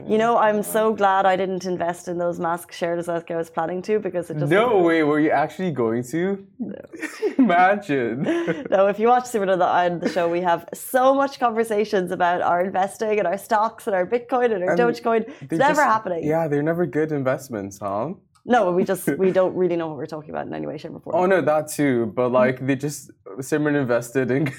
You 0.06 0.18
know, 0.18 0.38
I'm 0.38 0.62
so 0.62 0.92
glad 0.92 1.26
I 1.26 1.36
didn't 1.36 1.64
invest 1.64 2.08
in 2.08 2.18
those 2.18 2.38
masks 2.38 2.76
shared 2.76 2.98
as 2.98 3.08
I 3.08 3.22
was 3.34 3.50
planning 3.50 3.82
to 3.82 3.98
because 3.98 4.30
it 4.30 4.38
just. 4.38 4.50
No 4.50 4.78
way, 4.78 5.02
were 5.02 5.20
you 5.20 5.30
actually 5.30 5.70
going 5.70 6.02
to? 6.04 6.46
No. 6.58 6.74
Imagine. 7.38 8.22
no, 8.70 8.86
if 8.86 8.98
you 8.98 9.08
watch 9.08 9.26
Super 9.26 9.50
on 9.50 9.58
the, 9.58 10.06
the 10.06 10.12
show, 10.12 10.28
we 10.28 10.40
have 10.40 10.68
so 10.74 11.14
much 11.14 11.38
conversations 11.38 12.10
about 12.10 12.42
our 12.42 12.64
investing 12.64 13.18
and 13.18 13.26
our 13.26 13.38
stocks 13.38 13.86
and 13.86 13.94
our 13.94 14.06
Bitcoin 14.06 14.54
and 14.54 14.64
our 14.64 14.70
and 14.70 14.80
Dogecoin. 14.80 15.28
It's 15.40 15.52
never 15.52 15.74
just, 15.74 15.80
happening. 15.80 16.24
Yeah, 16.24 16.48
they're 16.48 16.62
never 16.62 16.86
good 16.86 17.12
investments, 17.12 17.78
huh? 17.78 18.14
No, 18.48 18.72
we 18.72 18.82
just 18.82 19.06
we 19.18 19.30
don't 19.30 19.54
really 19.54 19.76
know 19.76 19.88
what 19.88 19.98
we're 19.98 20.06
talking 20.06 20.30
about 20.30 20.46
in 20.46 20.54
any 20.54 20.66
way, 20.66 20.78
shape, 20.78 20.94
or 20.94 21.00
form. 21.00 21.16
Oh 21.16 21.26
no, 21.26 21.40
that 21.42 21.68
too. 21.68 22.06
But 22.06 22.32
like 22.32 22.66
they 22.66 22.76
just 22.76 23.10
Simran 23.38 23.78
invested 23.78 24.30
in 24.30 24.52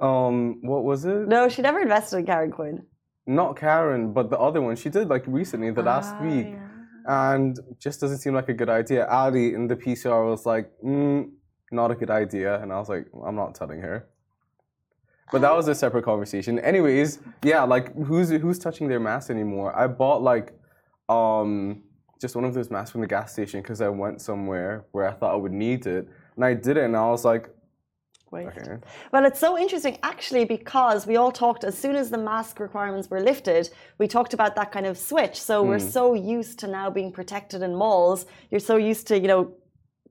um 0.00 0.60
what 0.62 0.84
was 0.84 1.04
it? 1.04 1.28
No, 1.28 1.48
she 1.48 1.60
never 1.60 1.80
invested 1.80 2.18
in 2.18 2.26
Karen 2.26 2.52
Quinn. 2.52 2.86
Not 3.30 3.56
Karen, 3.56 4.12
but 4.12 4.28
the 4.28 4.38
other 4.40 4.60
one. 4.60 4.74
She 4.74 4.90
did 4.90 5.08
like 5.08 5.22
recently, 5.28 5.70
the 5.70 5.84
last 5.84 6.16
ah, 6.18 6.24
week. 6.24 6.48
Yeah. 6.48 7.32
And 7.32 7.56
just 7.78 8.00
doesn't 8.00 8.18
seem 8.18 8.34
like 8.34 8.48
a 8.48 8.52
good 8.52 8.68
idea. 8.68 9.06
Ali 9.06 9.54
in 9.54 9.68
the 9.68 9.76
PCR 9.76 10.28
was 10.28 10.46
like, 10.46 10.68
mm, 10.84 11.30
not 11.70 11.92
a 11.92 11.94
good 11.94 12.10
idea. 12.10 12.60
And 12.60 12.72
I 12.72 12.78
was 12.80 12.88
like, 12.88 13.06
I'm 13.24 13.36
not 13.36 13.54
telling 13.54 13.80
her. 13.82 14.08
But 15.30 15.42
that 15.42 15.54
was 15.54 15.68
a 15.68 15.76
separate 15.76 16.04
conversation. 16.04 16.58
Anyways, 16.58 17.20
yeah, 17.44 17.62
like 17.62 17.94
who's 17.94 18.30
who's 18.30 18.58
touching 18.58 18.88
their 18.88 18.98
mask 18.98 19.30
anymore? 19.30 19.78
I 19.78 19.86
bought 19.86 20.22
like 20.22 20.52
um 21.08 21.84
just 22.20 22.34
one 22.34 22.44
of 22.44 22.52
those 22.52 22.68
masks 22.68 22.90
from 22.90 23.00
the 23.00 23.06
gas 23.06 23.32
station 23.32 23.62
because 23.62 23.80
I 23.80 23.90
went 23.90 24.20
somewhere 24.20 24.86
where 24.90 25.06
I 25.06 25.12
thought 25.12 25.32
I 25.32 25.36
would 25.36 25.52
need 25.52 25.86
it, 25.86 26.08
and 26.34 26.44
I 26.44 26.54
did 26.54 26.76
it, 26.76 26.84
and 26.84 26.96
I 26.96 27.08
was 27.08 27.24
like, 27.24 27.48
Wait. 28.30 28.46
okay, 28.46 28.76
Well, 29.12 29.24
it's 29.24 29.40
so 29.40 29.58
interesting 29.58 29.98
actually 30.04 30.44
because 30.44 31.04
we 31.06 31.16
all 31.16 31.32
talked 31.32 31.64
as 31.64 31.76
soon 31.76 31.96
as 31.96 32.10
the 32.10 32.18
mask 32.18 32.60
requirements 32.60 33.10
were 33.10 33.20
lifted, 33.20 33.70
we 33.98 34.06
talked 34.06 34.34
about 34.34 34.54
that 34.54 34.70
kind 34.70 34.86
of 34.86 34.96
switch. 34.96 35.40
So 35.40 35.62
we're 35.64 35.80
Hmm. 35.80 35.88
so 35.88 36.14
used 36.14 36.58
to 36.60 36.66
now 36.68 36.90
being 36.90 37.10
protected 37.12 37.60
in 37.62 37.74
malls. 37.74 38.26
You're 38.50 38.60
so 38.60 38.76
used 38.76 39.08
to, 39.08 39.18
you 39.18 39.26
know, 39.26 39.52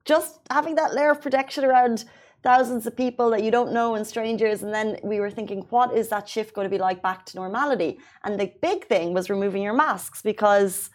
just 0.04 0.40
having 0.50 0.74
that 0.74 0.92
layer 0.94 1.10
of 1.10 1.20
protection 1.22 1.64
around 1.64 2.04
thousands 2.42 2.86
of 2.86 2.96
people 2.96 3.30
that 3.30 3.42
you 3.42 3.50
don't 3.50 3.72
know 3.72 3.94
and 3.94 4.06
strangers. 4.06 4.62
And 4.62 4.72
then 4.72 4.98
we 5.02 5.20
were 5.20 5.30
thinking, 5.30 5.60
what 5.70 5.94
is 5.96 6.08
that 6.08 6.28
shift 6.28 6.54
going 6.54 6.66
to 6.66 6.70
be 6.70 6.78
like 6.78 7.02
back 7.02 7.24
to 7.26 7.36
normality? 7.36 7.98
And 8.24 8.38
the 8.40 8.52
big 8.62 8.86
thing 8.86 9.12
was 9.14 9.28
removing 9.30 9.62
your 9.62 9.74
masks 9.74 10.22
because 10.22 10.90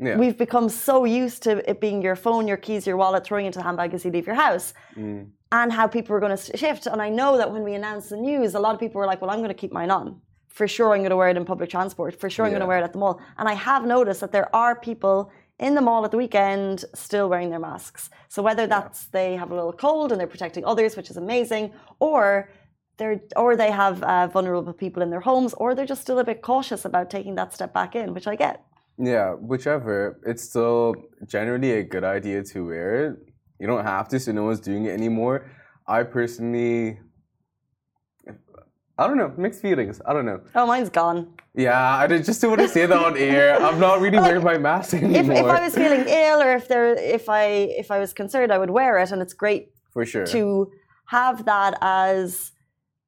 yeah, 0.00 0.16
we've 0.16 0.38
become 0.38 0.68
so 0.68 1.04
used 1.04 1.42
to 1.42 1.68
it 1.68 1.80
being 1.80 2.00
your 2.00 2.16
phone, 2.16 2.48
your 2.48 2.56
keys, 2.56 2.86
your 2.86 2.96
wallet, 2.96 3.22
throwing 3.24 3.46
into 3.46 3.58
the 3.58 3.64
handbag 3.64 3.92
as 3.92 4.04
you 4.04 4.10
leave 4.10 4.26
your 4.26 4.36
house 4.36 4.72
mm, 4.96 5.28
and 5.52 5.72
how 5.72 5.86
people 5.86 6.16
are 6.16 6.20
going 6.20 6.36
to 6.36 6.56
shift. 6.56 6.86
And 6.86 7.02
I 7.02 7.10
know 7.10 7.36
that 7.36 7.52
when 7.52 7.62
we 7.62 7.74
announced 7.74 8.10
the 8.10 8.16
news, 8.16 8.54
a 8.54 8.60
lot 8.60 8.74
of 8.74 8.80
people 8.80 8.98
were 8.98 9.06
like, 9.06 9.20
well, 9.20 9.30
I'm 9.30 9.38
going 9.38 9.48
to 9.48 9.54
keep 9.54 9.72
mine 9.72 9.90
on. 9.90 10.20
For 10.48 10.66
sure, 10.66 10.94
I'm 10.94 11.00
going 11.00 11.10
to 11.10 11.16
wear 11.16 11.28
it 11.28 11.36
in 11.36 11.44
public 11.44 11.70
transport. 11.70 12.18
For 12.18 12.30
sure, 12.30 12.44
I'm 12.44 12.50
going 12.50 12.60
to 12.60 12.66
wear 12.66 12.78
it 12.78 12.82
at 12.82 12.92
the 12.92 12.98
mall. 12.98 13.20
And 13.38 13.48
I 13.48 13.52
have 13.52 13.84
noticed 13.84 14.20
that 14.20 14.32
there 14.32 14.54
are 14.56 14.74
people 14.74 15.30
in 15.60 15.74
the 15.74 15.80
mall 15.80 16.04
at 16.04 16.10
the 16.10 16.16
weekend 16.16 16.84
still 16.94 17.28
wearing 17.28 17.50
their 17.50 17.60
masks. 17.60 18.10
So 18.28 18.42
whether 18.42 18.66
that's 18.66 19.06
they 19.08 19.36
have 19.36 19.50
a 19.50 19.54
little 19.54 19.72
cold 19.72 20.10
and 20.10 20.18
they're 20.18 20.26
protecting 20.26 20.64
others, 20.64 20.96
which 20.96 21.10
is 21.10 21.18
amazing, 21.18 21.72
or 22.00 22.50
they're 22.96 23.20
or 23.36 23.56
they 23.56 23.70
have 23.70 24.02
uh, 24.02 24.26
vulnerable 24.28 24.72
people 24.72 25.02
in 25.02 25.10
their 25.10 25.20
homes, 25.20 25.52
or 25.54 25.74
they're 25.74 25.86
just 25.86 26.02
still 26.02 26.18
a 26.18 26.24
bit 26.24 26.40
cautious 26.42 26.84
about 26.84 27.10
taking 27.10 27.34
that 27.34 27.52
step 27.52 27.72
back 27.74 27.94
in, 27.94 28.14
which 28.14 28.26
I 28.26 28.34
get. 28.34 28.64
Yeah, 29.00 29.32
whichever. 29.34 30.20
It's 30.26 30.44
still 30.44 30.94
generally 31.26 31.72
a 31.72 31.82
good 31.82 32.04
idea 32.04 32.42
to 32.44 32.66
wear 32.66 33.06
it. 33.06 33.16
You 33.58 33.66
don't 33.66 33.84
have 33.84 34.08
to, 34.08 34.20
so 34.20 34.32
no 34.32 34.44
one's 34.44 34.60
doing 34.60 34.84
it 34.86 34.90
anymore. 34.90 35.50
I 35.86 36.02
personally, 36.04 36.98
I 38.98 39.06
don't 39.06 39.16
know, 39.16 39.32
mixed 39.36 39.62
feelings. 39.62 40.00
I 40.06 40.12
don't 40.12 40.26
know. 40.26 40.40
Oh, 40.54 40.66
mine's 40.66 40.90
gone. 40.90 41.32
Yeah, 41.54 41.96
I 41.96 42.06
just 42.06 42.40
don't 42.40 42.50
want 42.50 42.60
to 42.62 42.68
say 42.68 42.86
that 42.86 42.96
on 43.04 43.16
air. 43.16 43.60
I'm 43.60 43.80
not 43.80 44.00
really 44.00 44.18
wearing 44.26 44.44
my 44.44 44.58
mask 44.58 44.94
If, 44.94 45.02
anymore. 45.02 45.36
if 45.38 45.44
I 45.46 45.60
was 45.64 45.74
feeling 45.74 46.04
ill 46.06 46.40
or 46.42 46.52
if 46.54 46.68
there 46.68 46.94
if 46.94 47.28
I 47.28 47.44
if 47.82 47.90
I 47.90 47.98
was 47.98 48.12
concerned, 48.12 48.52
I 48.52 48.58
would 48.58 48.70
wear 48.70 48.98
it, 48.98 49.10
and 49.10 49.20
it's 49.20 49.34
great 49.34 49.70
for 49.92 50.04
sure. 50.06 50.26
to 50.26 50.70
have 51.06 51.44
that 51.46 51.76
as 51.80 52.52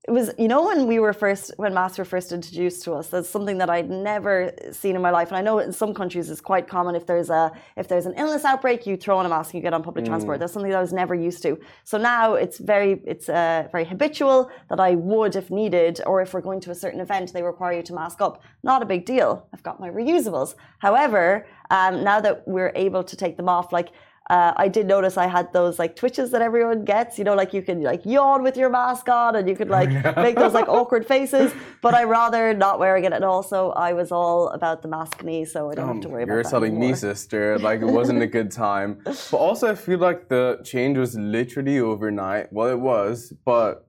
it 0.09 0.11
was 0.11 0.33
you 0.37 0.49
know 0.49 0.67
when 0.67 0.89
we 0.89 0.99
were 0.99 1.13
first 1.13 1.53
when 1.59 1.73
masks 1.73 1.97
were 1.97 2.05
first 2.05 2.33
introduced 2.33 2.83
to 2.83 2.93
us 2.93 3.07
that's 3.07 3.29
something 3.29 3.59
that 3.59 3.71
i'd 3.71 3.89
never 3.89 4.53
seen 4.73 4.97
in 4.97 5.03
my 5.03 5.11
life. 5.11 5.29
And 5.29 5.37
i 5.37 5.41
know 5.41 5.61
in 5.61 5.73
some 5.73 5.95
countries 5.95 6.29
it's 6.29 6.41
quite 6.41 6.67
common. 6.67 6.97
If 6.97 7.07
there's 7.07 7.31
a 7.31 7.53
if 7.77 7.87
there's 7.87 8.07
an 8.07 8.15
illness 8.17 8.45
outbreak 8.45 8.85
you 8.87 8.97
throw 8.97 9.19
on 9.19 9.27
a 9.27 9.29
mask 9.29 9.55
and 9.55 9.61
you 9.61 9.63
get 9.63 9.75
on 9.75 9.83
public 9.83 10.05
transport. 10.05 10.41
That's 10.41 10.53
something 10.53 10.71
that 10.71 10.79
i 10.79 10.81
was 10.81 10.93
never 10.93 11.15
used 11.15 11.43
to. 11.45 11.59
So 11.85 11.99
now 11.99 12.35
it's 12.35 12.59
very 12.59 13.01
it's 13.07 13.29
uh, 13.29 13.69
very 13.71 13.85
habitual 13.85 14.51
that 14.71 14.81
i 14.81 14.95
would 14.97 15.37
if 15.37 15.51
needed 15.51 16.01
or 16.05 16.21
if 16.21 16.35
we're 16.35 16.41
going 16.41 16.61
to 16.61 16.71
a 16.73 16.75
certain 16.75 17.01
event 17.01 17.33
they 17.33 17.43
require 17.43 17.75
you 17.75 17.83
to 17.85 17.95
mask 17.95 18.21
up. 18.21 18.43
Not 18.65 18.83
a 18.83 18.87
big 18.87 19.05
deal. 19.05 19.47
I've 19.53 19.63
got 19.63 19.79
my 19.79 19.89
reusables. 19.89 20.57
However 20.79 21.47
um, 21.71 22.03
now 22.03 22.21
that 22.21 22.47
we're 22.47 22.73
able 22.75 23.05
to 23.05 23.17
take 23.17 23.37
them 23.37 23.49
off 23.49 23.73
like 23.73 23.91
uh, 24.31 24.53
I 24.57 24.69
did 24.69 24.87
notice 24.87 25.17
I 25.17 25.27
had 25.27 25.53
those 25.53 25.79
like 25.79 25.97
twitches 25.97 26.31
that 26.31 26.41
everyone 26.43 26.85
gets, 26.85 27.19
you 27.19 27.25
know, 27.25 27.35
like 27.35 27.53
you 27.53 27.61
can 27.61 27.83
like 27.83 28.07
yawn 28.07 28.43
with 28.43 28.57
your 28.57 28.71
mask 28.71 29.09
on 29.09 29.35
and 29.37 29.49
you 29.49 29.57
could 29.57 29.69
like 29.69 29.91
make 30.17 30.37
those 30.37 30.53
like 30.55 30.69
awkward 30.79 31.05
faces. 31.07 31.53
But 31.83 31.95
I 31.95 32.05
rather 32.05 32.55
not 32.55 32.79
wearing 32.79 33.05
it. 33.05 33.13
And 33.13 33.25
also, 33.25 33.71
I 33.73 33.93
was 33.93 34.13
all 34.13 34.49
about 34.51 34.81
the 34.83 34.89
mask 34.89 35.23
knee, 35.25 35.45
so 35.45 35.71
I 35.71 35.75
don't 35.75 35.89
have 35.89 36.01
to 36.03 36.09
worry 36.09 36.23
Um, 36.23 36.29
You're 36.29 36.41
about 36.41 36.51
that. 36.51 36.57
telling 36.57 36.79
me, 36.79 36.95
sister, 36.95 37.59
like 37.59 37.81
it 37.83 37.87
wasn't 37.87 38.23
a 38.23 38.27
good 38.27 38.51
time. 38.51 39.01
But 39.05 39.35
also, 39.39 39.71
I 39.71 39.75
feel 39.75 39.99
like 39.99 40.29
the 40.29 40.61
change 40.65 40.97
was 40.99 41.17
literally 41.19 41.79
overnight. 41.81 42.53
Well, 42.53 42.69
it 42.69 42.79
was, 42.81 43.33
but 43.45 43.89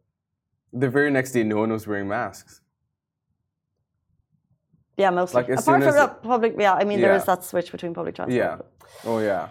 the 0.73 0.89
very 0.89 1.11
next 1.11 1.31
day, 1.33 1.43
no 1.43 1.57
one 1.57 1.71
was 1.71 1.85
wearing 1.87 2.07
masks. 2.07 2.61
Yeah, 4.97 5.09
mostly. 5.09 5.43
Like, 5.43 5.49
Apart 5.59 5.83
from 5.83 5.95
the 5.95 6.07
public, 6.21 6.55
yeah, 6.59 6.73
I 6.73 6.83
mean, 6.83 7.01
there 7.01 7.11
Yeah. 7.11 7.17
is 7.17 7.25
that 7.25 7.43
switch 7.43 7.71
between 7.71 7.93
public 7.93 8.15
transport. 8.15 8.35
Yeah. 8.37 8.57
Oh 9.05 9.19
yeah. 9.19 9.49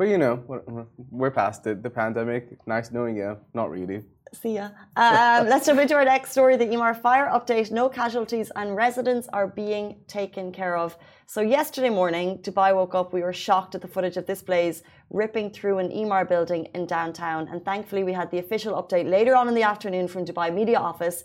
But 0.00 0.08
you 0.08 0.16
know, 0.16 0.36
we're- 0.50 0.86
we're 1.20 1.34
past 1.42 1.66
it. 1.66 1.82
The 1.82 1.90
pandemic. 1.90 2.44
Nice 2.66 2.90
knowing 2.90 3.16
you. 3.22 3.36
Not 3.52 3.68
really. 3.76 3.98
See 4.42 4.54
ya. 4.58 4.66
Um, 4.96 5.40
let's 5.52 5.66
jump 5.66 5.78
into 5.78 5.94
our 5.94 6.06
next 6.14 6.28
story. 6.36 6.54
The 6.56 6.68
Emaar 6.74 6.94
fire 7.06 7.28
update. 7.36 7.70
No 7.70 7.84
casualties 8.00 8.48
and 8.60 8.68
residents 8.84 9.28
are 9.38 9.48
being 9.62 9.86
taken 10.18 10.52
care 10.60 10.74
of. 10.84 10.96
So 11.34 11.42
yesterday 11.42 11.92
morning, 12.00 12.26
Dubai 12.46 12.74
woke 12.74 12.94
up. 13.00 13.12
We 13.12 13.22
were 13.26 13.34
shocked 13.46 13.74
at 13.74 13.82
the 13.82 13.92
footage 13.94 14.16
of 14.16 14.24
this 14.30 14.40
blaze 14.48 14.78
ripping 15.10 15.50
through 15.56 15.76
an 15.84 15.90
Emaar 16.00 16.24
building 16.26 16.62
in 16.76 16.86
downtown. 16.86 17.42
And 17.50 17.62
thankfully, 17.70 18.02
we 18.02 18.14
had 18.20 18.30
the 18.30 18.38
official 18.44 18.72
update 18.80 19.06
later 19.16 19.34
on 19.40 19.48
in 19.48 19.54
the 19.60 19.66
afternoon 19.72 20.08
from 20.08 20.24
Dubai 20.24 20.48
Media 20.60 20.78
Office 20.90 21.18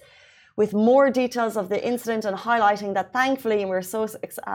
with 0.58 0.74
more 0.74 1.10
details 1.10 1.56
of 1.56 1.70
the 1.70 1.82
incident 1.92 2.26
and 2.26 2.36
highlighting 2.50 2.94
that 2.96 3.14
thankfully, 3.14 3.62
and 3.62 3.70
we're 3.70 3.90
so 3.96 4.02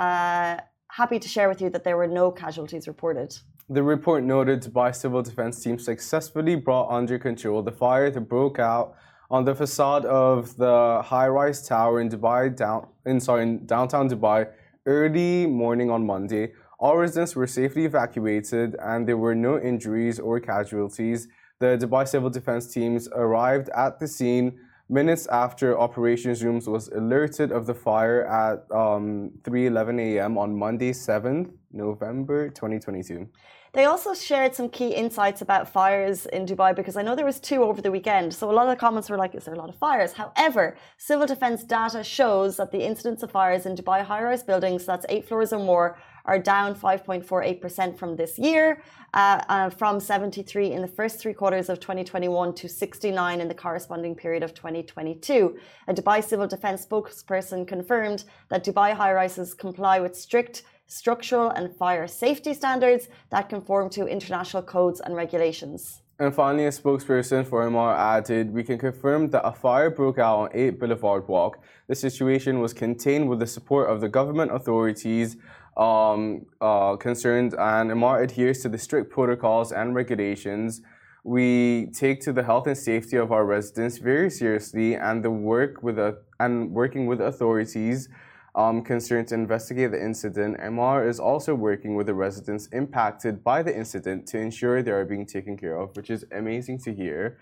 uh, 0.05 0.59
happy 1.01 1.19
to 1.25 1.29
share 1.35 1.49
with 1.49 1.63
you 1.63 1.71
that 1.71 1.85
there 1.85 1.97
were 1.97 2.13
no 2.21 2.31
casualties 2.31 2.87
reported. 2.87 3.31
The 3.73 3.85
report 3.85 4.25
noted 4.25 4.63
Dubai 4.63 4.93
civil 4.93 5.23
defense 5.23 5.63
team 5.63 5.79
successfully 5.79 6.57
brought 6.57 6.91
under 6.91 7.21
control 7.21 7.63
the 7.63 7.71
fire 7.71 8.11
that 8.11 8.23
broke 8.23 8.59
out 8.59 8.97
on 9.31 9.45
the 9.45 9.55
facade 9.55 10.05
of 10.07 10.57
the 10.57 11.01
high-rise 11.05 11.69
tower 11.69 12.01
in 12.01 12.09
Dubai 12.09 12.57
down 12.57 12.89
in 13.07 13.21
sorry 13.21 13.45
in 13.45 13.65
downtown 13.67 14.11
Dubai 14.11 14.49
early 14.87 15.47
morning 15.47 15.89
on 15.89 16.05
Monday. 16.05 16.53
All 16.81 16.97
residents 16.97 17.37
were 17.37 17.47
safely 17.47 17.85
evacuated 17.85 18.75
and 18.83 19.07
there 19.07 19.17
were 19.17 19.37
no 19.37 19.57
injuries 19.61 20.19
or 20.19 20.41
casualties. 20.41 21.29
The 21.61 21.79
Dubai 21.81 22.09
civil 22.09 22.29
defense 22.29 22.75
teams 22.75 23.07
arrived 23.15 23.69
at 23.69 24.01
the 24.01 24.09
scene 24.09 24.59
minutes 24.89 25.29
after 25.29 25.79
operations 25.79 26.43
rooms 26.43 26.67
was 26.67 26.89
alerted 26.89 27.53
of 27.53 27.67
the 27.67 27.75
fire 27.75 28.27
at 28.27 28.59
um, 28.77 29.31
3:11 29.43 30.01
a.m. 30.01 30.37
on 30.37 30.59
Monday, 30.59 30.91
7th 30.91 31.53
November 31.71 32.49
2022. 32.49 33.29
They 33.73 33.85
also 33.85 34.15
shared 34.15 34.57
some 34.57 34.69
key 34.69 34.89
insights 34.89 35.43
about 35.43 35.69
fires 35.69 36.27
in 36.27 36.45
Dubai 36.45 36.75
because 36.75 36.97
I 36.97 37.03
know 37.03 37.15
there 37.15 37.25
was 37.25 37.39
two 37.39 37.63
over 37.63 37.81
the 37.81 37.93
weekend. 37.93 38.35
So 38.35 38.51
a 38.51 38.55
lot 38.59 38.67
of 38.67 38.73
the 38.75 38.81
comments 38.85 39.09
were 39.09 39.17
like, 39.17 39.37
"Is 39.37 39.45
there 39.45 39.55
a 39.55 39.59
lot 39.59 39.69
of 39.69 39.77
fires?" 39.77 40.13
However, 40.15 40.77
civil 40.99 41.25
defense 41.25 41.63
data 41.63 42.03
shows 42.03 42.57
that 42.57 42.73
the 42.73 42.83
incidence 42.91 43.23
of 43.23 43.31
fires 43.31 43.67
in 43.67 43.77
Dubai 43.77 44.03
high-rise 44.03 44.43
buildings, 44.43 44.85
that's 44.85 45.07
eight 45.09 45.25
floors 45.29 45.53
or 45.53 45.61
more, 45.61 45.99
are 46.25 46.39
down 46.39 46.75
5.48% 46.75 47.97
from 47.97 48.17
this 48.17 48.39
year, 48.39 48.83
uh, 49.15 49.41
uh, 49.49 49.71
from 49.71 50.01
73 50.01 50.73
in 50.73 50.83
the 50.83 50.89
first 50.89 51.21
three 51.21 51.33
quarters 51.33 51.69
of 51.69 51.79
2021 51.79 52.55
to 52.55 52.69
69 52.69 53.41
in 53.41 53.49
the 53.49 53.55
corresponding 53.55 54.15
period 54.17 54.43
of 54.43 54.53
2022. 54.53 55.57
A 55.89 55.95
Dubai 55.95 56.23
civil 56.23 56.49
defense 56.49 56.85
spokesperson 56.85 57.67
confirmed 57.67 58.25
that 58.49 58.65
Dubai 58.65 58.95
high-rises 58.95 59.55
comply 59.55 60.01
with 60.01 60.17
strict 60.17 60.65
structural 60.91 61.51
and 61.51 61.75
fire 61.75 62.07
safety 62.07 62.53
standards 62.53 63.09
that 63.31 63.49
conform 63.49 63.89
to 63.91 64.07
international 64.07 64.63
codes 64.63 65.01
and 65.01 65.15
regulations. 65.15 66.03
And 66.19 66.35
finally, 66.35 66.67
a 66.67 66.71
spokesperson 66.71 67.47
for 67.47 67.67
Emaar 67.67 67.97
added, 67.97 68.53
We 68.53 68.63
can 68.63 68.77
confirm 68.77 69.31
that 69.31 69.47
a 69.47 69.53
fire 69.53 69.89
broke 69.89 70.19
out 70.19 70.39
on 70.39 70.49
8 70.53 70.79
Boulevard 70.79 71.27
Walk. 71.29 71.61
The 71.89 71.95
situation 71.95 72.61
was 72.61 72.75
contained 72.75 73.29
with 73.29 73.39
the 73.39 73.47
support 73.47 73.89
of 73.89 74.03
the 74.03 74.09
government 74.09 74.55
authorities 74.55 75.39
um, 75.79 76.45
uh, 76.61 76.97
concerned, 76.97 77.55
and 77.59 77.91
Emaar 77.91 78.23
adheres 78.23 78.61
to 78.63 78.69
the 78.69 78.77
strict 78.77 79.11
protocols 79.11 79.73
and 79.73 79.95
regulations. 79.95 80.83
We 81.25 81.89
take 81.95 82.21
to 82.23 82.33
the 82.35 82.43
health 82.43 82.67
and 82.67 82.77
safety 82.77 83.17
of 83.17 83.33
our 83.33 83.47
residents 83.47 83.97
very 83.97 84.29
seriously, 84.29 84.97
and 84.97 85.25
the 85.25 85.31
work 85.31 85.83
with 85.83 85.99
a, 85.99 86.19
and 86.39 86.73
working 86.73 87.07
with 87.07 87.21
authorities 87.23 88.09
um, 88.55 88.83
concerned 88.83 89.29
to 89.29 89.35
investigate 89.35 89.93
the 89.93 90.03
incident. 90.03 90.59
Emaar 90.59 91.09
is 91.09 91.21
also 91.21 91.55
working 91.55 91.95
with 91.95 92.07
the 92.07 92.15
residents 92.15 92.67
impacted 92.73 93.45
by 93.45 93.63
the 93.63 93.77
incident 93.77 94.27
to 94.29 94.39
ensure 94.39 94.83
they 94.83 94.91
are 94.91 95.05
being 95.05 95.27
taken 95.27 95.57
care 95.57 95.79
of, 95.79 95.97
which 95.97 96.11
is 96.11 96.25
amazing 96.33 96.79
to 96.81 96.95
hear. 96.95 97.39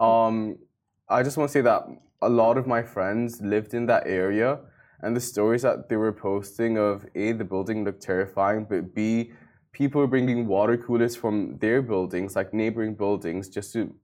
Um, 0.00 0.58
I 1.08 1.22
just 1.22 1.36
want 1.36 1.48
to 1.48 1.52
say 1.52 1.60
that 1.62 1.84
a 2.20 2.28
lot 2.28 2.58
of 2.58 2.66
my 2.66 2.82
friends 2.82 3.40
lived 3.40 3.74
in 3.74 3.86
that 3.86 4.06
area, 4.06 4.58
and 5.00 5.14
the 5.14 5.20
stories 5.20 5.62
that 5.62 5.88
they 5.88 5.96
were 5.96 6.12
posting 6.12 6.76
of 6.76 7.06
A, 7.14 7.32
the 7.32 7.44
building 7.44 7.84
looked 7.84 8.02
terrifying, 8.02 8.66
but 8.68 8.94
B, 8.94 9.32
people 9.72 10.00
were 10.00 10.08
bringing 10.08 10.48
water 10.48 10.76
coolers 10.76 11.14
from 11.14 11.56
their 11.58 11.80
buildings, 11.82 12.34
like 12.34 12.52
neighboring 12.52 12.94
buildings, 12.94 13.48
just 13.48 13.72
to 13.74 13.94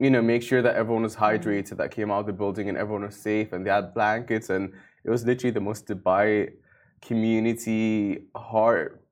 you 0.00 0.08
know, 0.08 0.22
make 0.22 0.42
sure 0.42 0.62
that 0.62 0.74
everyone 0.76 1.02
was 1.02 1.14
hydrated 1.14 1.76
that 1.76 1.90
came 1.90 2.10
out 2.10 2.20
of 2.20 2.26
the 2.26 2.32
building 2.32 2.70
and 2.70 2.78
everyone 2.78 3.04
was 3.04 3.16
safe 3.16 3.52
and 3.52 3.66
they 3.66 3.70
had 3.70 3.92
blankets 3.92 4.48
and 4.48 4.72
it 5.04 5.10
was 5.10 5.24
literally 5.24 5.52
the 5.52 5.60
most 5.60 5.86
Dubai 5.86 6.52
community 7.00 8.24
heart 8.36 9.02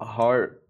heart 0.00 0.62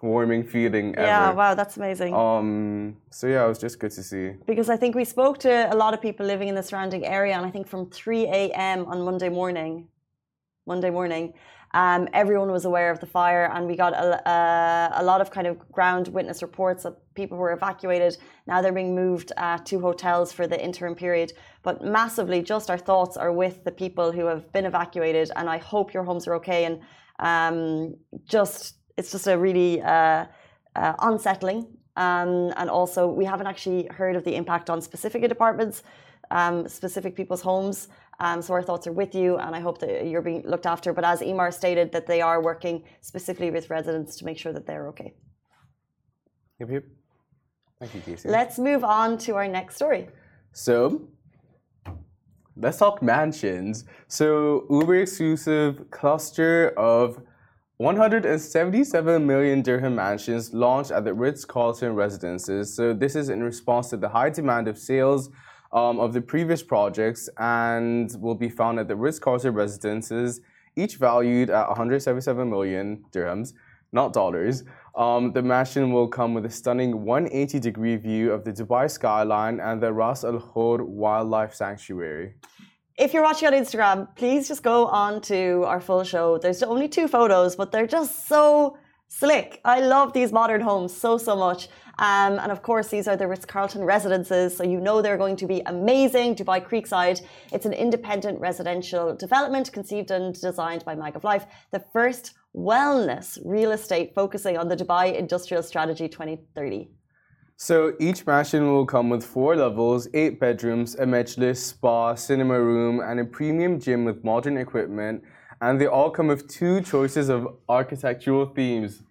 warming 0.00 0.44
feeling 0.44 0.94
ever. 0.96 1.06
Yeah, 1.06 1.32
wow, 1.32 1.54
that's 1.54 1.76
amazing. 1.76 2.12
Um 2.14 2.96
so 3.10 3.26
yeah, 3.26 3.44
it 3.44 3.48
was 3.48 3.58
just 3.58 3.78
good 3.78 3.92
to 3.92 4.02
see. 4.02 4.26
because 4.46 4.68
I 4.68 4.76
think 4.76 4.94
we 4.94 5.04
spoke 5.04 5.38
to 5.46 5.52
a 5.72 5.76
lot 5.82 5.94
of 5.94 6.00
people 6.06 6.26
living 6.26 6.48
in 6.48 6.54
the 6.54 6.62
surrounding 6.62 7.04
area, 7.06 7.34
and 7.38 7.44
I 7.46 7.50
think 7.50 7.66
from 7.66 7.82
3 7.90 8.24
a.m. 8.26 8.84
on 8.86 9.02
Monday 9.08 9.30
morning, 9.40 9.88
Monday 10.66 10.90
morning. 10.90 11.32
Um, 11.74 12.08
everyone 12.12 12.52
was 12.52 12.64
aware 12.64 12.92
of 12.92 13.00
the 13.00 13.06
fire, 13.06 13.50
and 13.52 13.66
we 13.66 13.74
got 13.74 13.94
a, 13.94 14.30
a, 14.30 15.02
a, 15.02 15.04
lot 15.04 15.20
of 15.20 15.32
kind 15.32 15.48
of 15.48 15.58
ground 15.72 16.06
witness 16.06 16.40
reports 16.40 16.84
that 16.84 16.94
people 17.16 17.36
were 17.36 17.52
evacuated. 17.52 18.16
Now 18.46 18.62
they're 18.62 18.72
being 18.72 18.94
moved 18.94 19.32
uh, 19.36 19.58
to 19.58 19.80
hotels 19.80 20.32
for 20.32 20.46
the 20.46 20.64
interim 20.64 20.94
period. 20.94 21.32
But 21.64 21.82
massively, 21.82 22.42
just 22.42 22.70
our 22.70 22.78
thoughts 22.78 23.16
are 23.16 23.32
with 23.32 23.64
the 23.64 23.72
people 23.72 24.12
who 24.12 24.26
have 24.26 24.52
been 24.52 24.66
evacuated, 24.66 25.32
and 25.34 25.50
I 25.50 25.58
hope 25.58 25.92
your 25.92 26.04
homes 26.04 26.28
are 26.28 26.34
okay. 26.36 26.64
And 26.64 26.80
um, 27.18 27.96
just 28.24 28.76
it's 28.96 29.10
just 29.10 29.26
a 29.26 29.36
really 29.36 29.82
uh, 29.82 30.26
uh, 30.76 30.94
unsettling. 31.00 31.66
Um, 31.96 32.52
and 32.56 32.70
also, 32.70 33.08
we 33.08 33.24
haven't 33.24 33.48
actually 33.48 33.88
heard 33.90 34.14
of 34.14 34.22
the 34.22 34.36
impact 34.36 34.70
on 34.70 34.80
specific 34.80 35.28
departments, 35.28 35.82
um, 36.30 36.68
specific 36.68 37.16
people's 37.16 37.42
homes. 37.42 37.88
Um, 38.20 38.42
so 38.42 38.54
our 38.54 38.62
thoughts 38.62 38.86
are 38.86 38.92
with 38.92 39.14
you, 39.14 39.36
and 39.36 39.54
I 39.54 39.60
hope 39.60 39.78
that 39.78 40.06
you're 40.06 40.22
being 40.22 40.42
looked 40.44 40.66
after. 40.66 40.92
But 40.92 41.04
as 41.04 41.20
Emaar 41.20 41.52
stated, 41.52 41.92
that 41.92 42.06
they 42.06 42.20
are 42.20 42.42
working 42.42 42.84
specifically 43.00 43.50
with 43.50 43.70
residents 43.70 44.16
to 44.16 44.24
make 44.24 44.38
sure 44.38 44.52
that 44.52 44.66
they're 44.66 44.88
okay. 44.88 45.14
Yep, 46.60 46.70
yep. 46.70 46.84
Thank 47.80 47.94
you, 47.94 48.00
Casey. 48.00 48.28
Let's 48.28 48.58
move 48.58 48.84
on 48.84 49.18
to 49.18 49.34
our 49.34 49.48
next 49.48 49.76
story. 49.76 50.08
So, 50.52 51.08
let's 52.56 52.78
talk 52.78 53.02
mansions. 53.02 53.84
So, 54.06 54.66
Uber 54.70 54.96
exclusive 54.96 55.90
cluster 55.90 56.68
of 56.78 57.20
177 57.78 59.26
million 59.26 59.62
dirham 59.62 59.96
mansions 59.96 60.54
launched 60.54 60.92
at 60.92 61.04
the 61.04 61.12
Ritz 61.12 61.44
Carlton 61.44 61.94
residences. 61.94 62.74
So, 62.74 62.94
this 62.94 63.16
is 63.16 63.28
in 63.28 63.42
response 63.42 63.90
to 63.90 63.96
the 63.96 64.08
high 64.08 64.30
demand 64.30 64.68
of 64.68 64.78
sales 64.78 65.30
um, 65.74 65.98
of 65.98 66.12
the 66.12 66.20
previous 66.22 66.62
projects 66.62 67.28
and 67.38 68.16
will 68.20 68.36
be 68.36 68.48
found 68.48 68.78
at 68.78 68.88
the 68.88 68.96
Ritz 68.96 69.18
Carlton 69.18 69.54
residences, 69.54 70.40
each 70.76 70.96
valued 70.96 71.50
at 71.50 71.66
177 71.68 72.48
million 72.48 73.04
dirhams, 73.12 73.52
not 73.92 74.12
dollars. 74.12 74.62
Um, 74.96 75.32
the 75.32 75.42
mansion 75.42 75.92
will 75.92 76.06
come 76.08 76.32
with 76.32 76.46
a 76.46 76.50
stunning 76.50 77.04
180 77.04 77.58
degree 77.58 77.96
view 77.96 78.32
of 78.32 78.44
the 78.44 78.52
Dubai 78.52 78.88
skyline 78.88 79.58
and 79.60 79.82
the 79.82 79.92
Ras 79.92 80.24
Al 80.24 80.38
Khor 80.38 80.84
Wildlife 80.84 81.54
Sanctuary. 81.54 82.34
If 82.96 83.12
you're 83.12 83.24
watching 83.24 83.48
on 83.48 83.54
Instagram, 83.54 84.14
please 84.14 84.46
just 84.46 84.62
go 84.62 84.86
on 84.86 85.20
to 85.22 85.64
our 85.66 85.80
full 85.80 86.04
show. 86.04 86.38
There's 86.38 86.62
only 86.62 86.88
two 86.88 87.08
photos, 87.08 87.56
but 87.56 87.72
they're 87.72 87.88
just 87.88 88.28
so 88.28 88.78
slick. 89.08 89.60
I 89.64 89.80
love 89.80 90.12
these 90.12 90.32
modern 90.32 90.60
homes 90.60 90.96
so, 90.96 91.18
so 91.18 91.34
much. 91.34 91.68
Um, 91.98 92.38
and 92.38 92.50
of 92.50 92.62
course, 92.62 92.88
these 92.88 93.06
are 93.06 93.16
the 93.16 93.28
Ritz 93.28 93.44
Carlton 93.44 93.84
residences, 93.84 94.56
so 94.56 94.64
you 94.64 94.80
know 94.80 95.00
they're 95.00 95.16
going 95.16 95.36
to 95.36 95.46
be 95.46 95.62
amazing. 95.66 96.34
Dubai 96.34 96.64
Creekside, 96.66 97.22
it's 97.52 97.66
an 97.66 97.72
independent 97.72 98.40
residential 98.40 99.14
development 99.14 99.72
conceived 99.72 100.10
and 100.10 100.34
designed 100.40 100.84
by 100.84 100.94
Mag 100.94 101.14
of 101.14 101.24
Life, 101.24 101.46
the 101.70 101.84
first 101.92 102.34
wellness 102.54 103.38
real 103.44 103.72
estate 103.72 104.12
focusing 104.14 104.56
on 104.56 104.68
the 104.68 104.76
Dubai 104.76 105.14
Industrial 105.14 105.62
Strategy 105.62 106.08
2030. 106.08 106.88
So 107.56 107.94
each 108.00 108.26
mansion 108.26 108.72
will 108.72 108.84
come 108.84 109.08
with 109.10 109.24
four 109.24 109.54
levels, 109.56 110.08
eight 110.12 110.40
bedrooms, 110.40 110.96
a 110.96 111.04
majlis, 111.04 111.58
spa, 111.58 112.14
cinema 112.16 112.60
room, 112.60 113.00
and 113.00 113.20
a 113.20 113.24
premium 113.24 113.78
gym 113.78 114.04
with 114.04 114.24
modern 114.24 114.56
equipment. 114.56 115.22
And 115.60 115.80
they 115.80 115.86
all 115.86 116.10
come 116.10 116.26
with 116.26 116.48
two 116.48 116.80
choices 116.80 117.28
of 117.28 117.46
architectural 117.68 118.46
themes 118.46 119.02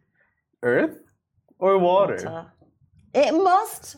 earth 0.62 0.98
or 1.58 1.78
water. 1.78 2.16
water. 2.16 2.46
It 3.14 3.32
must 3.32 3.98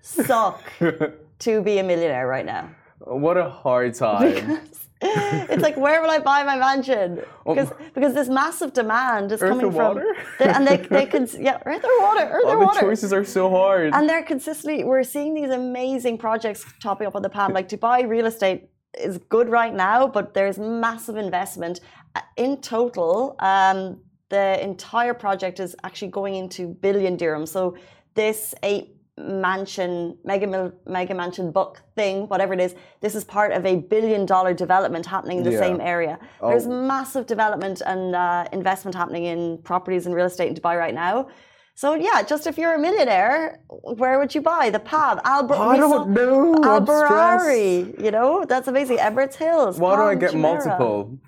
suck 0.00 0.62
to 1.38 1.62
be 1.62 1.78
a 1.78 1.82
millionaire 1.82 2.26
right 2.26 2.46
now. 2.46 2.70
What 3.00 3.36
a 3.36 3.48
hard 3.48 3.94
time. 3.94 4.34
Because 4.34 4.86
it's 5.00 5.62
like, 5.62 5.76
where 5.76 6.00
will 6.02 6.10
I 6.10 6.18
buy 6.18 6.42
my 6.42 6.56
mansion? 6.56 7.20
Because 7.46 7.70
oh. 7.70 7.76
because 7.94 8.14
this 8.14 8.28
massive 8.28 8.72
demand 8.72 9.30
is 9.30 9.42
earth 9.42 9.50
coming 9.50 9.70
from, 9.70 10.02
and 10.40 10.66
they 10.66 10.78
they 10.78 11.06
can 11.06 11.28
yeah, 11.38 11.58
earth 11.66 11.84
or 11.84 12.02
water, 12.02 12.24
earth 12.32 12.44
All 12.46 12.52
or 12.52 12.58
the 12.58 12.64
water. 12.64 12.80
choices 12.80 13.12
are 13.12 13.24
so 13.24 13.50
hard, 13.50 13.92
and 13.94 14.08
they're 14.08 14.22
consistently. 14.22 14.84
We're 14.84 15.02
seeing 15.02 15.34
these 15.34 15.50
amazing 15.50 16.16
projects 16.18 16.64
topping 16.82 17.06
up 17.06 17.14
on 17.14 17.22
the 17.22 17.28
pan. 17.28 17.52
Like 17.52 17.68
Dubai 17.68 18.08
real 18.08 18.26
estate 18.26 18.70
is 18.98 19.18
good 19.28 19.48
right 19.50 19.74
now, 19.74 20.08
but 20.08 20.32
there's 20.32 20.58
massive 20.58 21.16
investment 21.16 21.80
uh, 22.14 22.22
in 22.36 22.60
total. 22.62 23.36
Um, 23.38 24.00
the 24.28 24.60
entire 24.62 25.14
project 25.14 25.60
is 25.60 25.76
actually 25.84 26.10
going 26.10 26.34
into 26.34 26.66
billion 26.66 27.16
dirhams. 27.16 27.48
So 27.48 27.76
this 28.16 28.54
eight 28.62 28.96
mansion, 29.18 30.18
mega, 30.24 30.72
mega 30.86 31.14
mansion 31.14 31.50
book 31.50 31.82
thing, 31.94 32.28
whatever 32.28 32.52
it 32.52 32.60
is, 32.60 32.74
this 33.00 33.14
is 33.14 33.24
part 33.24 33.52
of 33.52 33.64
a 33.64 33.76
billion 33.76 34.26
dollar 34.26 34.52
development 34.52 35.06
happening 35.06 35.38
in 35.38 35.44
the 35.44 35.52
yeah. 35.52 35.58
same 35.58 35.80
area. 35.80 36.18
Oh. 36.40 36.50
There's 36.50 36.66
massive 36.66 37.26
development 37.26 37.80
and 37.86 38.14
uh, 38.14 38.46
investment 38.52 38.94
happening 38.94 39.24
in 39.24 39.58
properties 39.62 40.06
and 40.06 40.14
real 40.14 40.26
estate 40.26 40.48
in 40.48 40.54
Dubai 40.54 40.78
right 40.78 40.94
now. 40.94 41.28
So 41.74 41.94
yeah, 41.94 42.22
just 42.22 42.46
if 42.46 42.56
you're 42.56 42.74
a 42.74 42.78
millionaire, 42.78 43.60
where 43.68 44.18
would 44.18 44.34
you 44.34 44.40
buy 44.40 44.70
the 44.70 44.78
pub? 44.78 45.20
Al- 45.24 45.52
I 45.52 45.76
don't 45.76 46.10
know. 46.10 46.54
Al 46.64 46.80
Barari, 46.80 48.02
you 48.02 48.10
know 48.10 48.46
that's 48.48 48.66
amazing. 48.66 48.96
Emirates 48.96 49.34
Hills. 49.34 49.78
Why 49.78 49.96
do 49.96 50.02
I 50.02 50.14
get 50.14 50.34
multiple? 50.34 51.18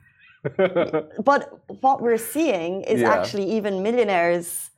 but 1.31 1.41
what 1.83 2.01
we're 2.01 2.25
seeing 2.35 2.83
is 2.83 3.03
yeah. 3.03 3.13
actually 3.13 3.51
even 3.57 3.83
millionaires 3.83 4.71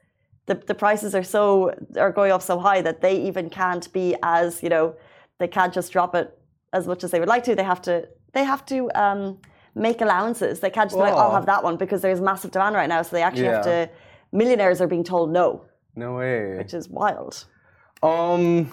the, 0.50 0.56
the 0.66 0.74
prices 0.74 1.14
are 1.14 1.22
so 1.22 1.72
are 1.96 2.10
going 2.10 2.32
up 2.32 2.42
so 2.42 2.58
high 2.58 2.82
that 2.82 3.00
they 3.00 3.16
even 3.28 3.48
can't 3.48 3.90
be 3.92 4.16
as 4.24 4.64
you 4.64 4.68
know 4.68 4.96
they 5.38 5.46
can't 5.46 5.72
just 5.72 5.92
drop 5.92 6.12
it 6.16 6.36
as 6.72 6.88
much 6.88 7.04
as 7.04 7.12
they 7.12 7.20
would 7.20 7.28
like 7.28 7.44
to. 7.44 7.54
They 7.54 7.62
have 7.62 7.82
to 7.82 8.08
they 8.32 8.42
have 8.42 8.66
to 8.66 8.90
um, 8.96 9.38
make 9.76 10.00
allowances. 10.00 10.58
They 10.58 10.70
can't 10.70 10.90
just 10.90 10.98
be 10.98 11.02
like, 11.02 11.14
I'll 11.14 11.36
have 11.40 11.46
that 11.46 11.62
one 11.62 11.76
because 11.76 12.02
there's 12.02 12.20
massive 12.20 12.50
demand 12.50 12.74
right 12.74 12.88
now. 12.88 13.00
So 13.02 13.14
they 13.14 13.22
actually 13.22 13.44
yeah. 13.44 13.56
have 13.56 13.64
to. 13.64 13.90
Millionaires 14.32 14.80
are 14.80 14.88
being 14.88 15.04
told 15.04 15.32
no. 15.32 15.64
No 15.94 16.14
way. 16.14 16.56
Which 16.58 16.74
is 16.74 16.88
wild. 16.88 17.46
Um, 18.02 18.72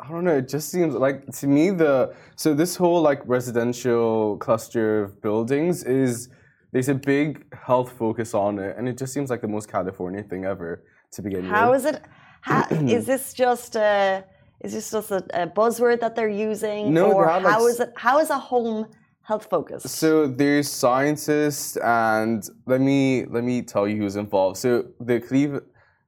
I 0.00 0.08
don't 0.08 0.24
know. 0.24 0.38
It 0.38 0.48
just 0.48 0.68
seems 0.70 0.94
like 0.94 1.26
to 1.40 1.46
me 1.46 1.70
the 1.70 2.12
so 2.34 2.54
this 2.54 2.74
whole 2.74 3.00
like 3.02 3.20
residential 3.24 4.36
cluster 4.38 5.04
of 5.04 5.22
buildings 5.22 5.84
is 5.84 6.28
there's 6.72 6.88
a 6.88 6.94
big 6.94 7.54
health 7.54 7.92
focus 7.92 8.34
on 8.34 8.58
it, 8.58 8.76
and 8.76 8.88
it 8.88 8.98
just 8.98 9.12
seems 9.14 9.30
like 9.30 9.42
the 9.42 9.52
most 9.56 9.70
California 9.70 10.24
thing 10.24 10.44
ever 10.44 10.82
to 11.14 11.22
begin 11.22 11.44
How 11.44 11.70
with. 11.70 11.86
is 11.86 11.94
it? 11.94 12.02
How, 12.40 12.66
is 12.70 13.06
this 13.12 13.32
just 13.32 13.76
a 13.76 14.24
is 14.60 14.72
this 14.72 14.90
just 14.90 15.10
a, 15.10 15.24
a 15.34 15.46
buzzword 15.46 16.00
that 16.00 16.14
they're 16.16 16.28
using, 16.28 16.92
no, 16.92 17.12
or 17.12 17.28
how 17.28 17.40
like, 17.40 17.60
is 17.70 17.80
it? 17.80 17.92
How 17.96 18.18
is 18.18 18.30
a 18.30 18.38
home 18.38 18.86
health 19.22 19.46
focused? 19.50 19.88
So 19.88 20.26
there's 20.26 20.70
scientists, 20.70 21.76
and 21.76 22.48
let 22.66 22.80
me 22.80 23.26
let 23.26 23.44
me 23.44 23.62
tell 23.62 23.86
you 23.88 23.96
who's 23.96 24.16
involved. 24.16 24.56
So 24.58 24.86
the 25.00 25.20
Cleve- 25.20 25.60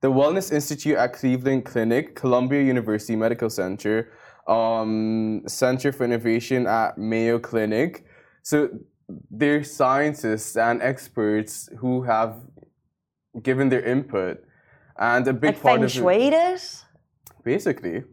the 0.03 0.11
Wellness 0.13 0.53
Institute 0.53 0.97
at 0.97 1.15
Cleveland 1.15 1.65
Clinic, 1.65 2.15
Columbia 2.15 2.63
University 2.63 3.17
Medical 3.17 3.51
Center, 3.51 4.13
um, 4.47 5.43
Center 5.47 5.91
for 5.91 6.05
Innovation 6.05 6.67
at 6.67 6.99
Mayo 6.99 7.39
Clinic. 7.39 8.05
So 8.43 8.69
there's 9.31 9.73
scientists 9.73 10.57
and 10.57 10.83
experts 10.83 11.69
who 11.79 12.03
have 12.03 12.37
given 13.43 13.69
their 13.69 13.83
input 13.83 14.46
and 14.99 15.27
a 15.29 15.33
big 15.33 15.55
like 15.55 15.63
part 15.63 15.75
feng 15.77 15.85
of 15.85 15.93
shui 15.93 16.29
it. 16.29 16.85
Basically, 17.45 18.05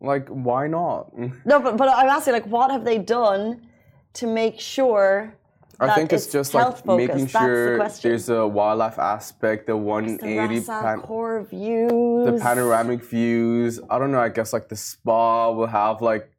like 0.00 0.28
why 0.28 0.66
not? 0.66 1.16
no, 1.44 1.60
but 1.60 1.76
but 1.76 1.88
I'm 1.88 2.08
asking, 2.08 2.34
like, 2.34 2.46
what 2.46 2.70
have 2.70 2.84
they 2.84 2.98
done 2.98 3.66
to 4.14 4.26
make 4.26 4.60
sure? 4.60 5.34
I 5.78 5.94
think 5.94 6.10
it's, 6.12 6.24
it's 6.24 6.32
just 6.32 6.54
like 6.54 6.78
focused. 6.78 6.86
making 6.86 7.26
sure 7.26 7.76
the 7.76 7.98
there's 8.02 8.30
a 8.30 8.46
wildlife 8.46 8.98
aspect, 8.98 9.66
the 9.66 9.76
180 9.76 10.58
the 10.58 10.66
pan- 10.66 11.00
core 11.00 11.42
views, 11.42 11.90
the 12.24 12.38
panoramic 12.40 13.02
views. 13.02 13.78
I 13.90 13.98
don't 13.98 14.10
know. 14.10 14.20
I 14.20 14.30
guess 14.30 14.54
like 14.54 14.68
the 14.70 14.76
spa 14.76 15.50
will 15.50 15.66
have 15.66 16.00
like 16.00 16.30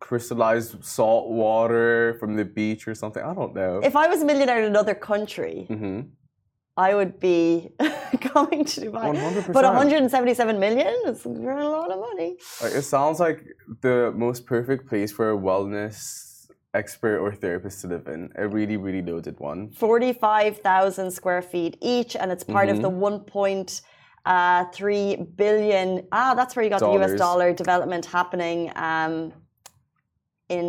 crystallized 0.00 0.82
salt 0.82 1.28
water 1.28 2.16
from 2.18 2.36
the 2.36 2.44
beach 2.44 2.88
or 2.88 2.94
something. 2.94 3.22
I 3.22 3.34
don't 3.34 3.54
know. 3.54 3.80
If 3.84 3.96
I 3.96 4.08
was 4.08 4.22
a 4.22 4.24
millionaire 4.24 4.58
in 4.58 4.64
another 4.64 4.94
country, 4.94 5.66
mm-hmm. 5.68 6.00
I 6.86 6.94
would 6.94 7.14
be 7.20 7.42
going 8.34 8.64
to 8.72 8.76
Dubai. 8.84 9.06
100%. 9.14 9.52
But 9.52 9.64
177 9.64 10.58
million 10.58 10.94
is 11.06 11.26
a 11.26 11.28
lot 11.28 11.90
of 11.94 11.98
money. 12.08 12.30
It 12.62 12.86
sounds 12.94 13.20
like 13.20 13.38
the 13.82 13.98
most 14.16 14.46
perfect 14.46 14.88
place 14.88 15.10
for 15.12 15.26
a 15.32 15.38
wellness 15.48 15.94
expert 16.72 17.18
or 17.18 17.30
therapist 17.34 17.82
to 17.82 17.88
live 17.88 18.06
in. 18.14 18.20
A 18.36 18.48
really, 18.48 18.78
really 18.78 19.02
loaded 19.02 19.38
one. 19.38 19.70
45,000 19.72 21.10
square 21.10 21.42
feet 21.42 21.76
each, 21.82 22.16
and 22.16 22.32
it's 22.32 22.44
part 22.44 22.68
mm-hmm. 22.68 22.82
of 22.82 22.82
the 22.82 22.90
1.3 22.90 23.82
uh, 24.24 25.24
billion. 25.36 26.06
Ah, 26.12 26.32
that's 26.34 26.56
where 26.56 26.64
you 26.64 26.70
got 26.70 26.80
Dollars. 26.80 27.08
the 27.08 27.12
US 27.14 27.18
dollar 27.18 27.52
development 27.52 28.06
happening. 28.06 28.72
Um, 28.74 29.32
in 30.48 30.66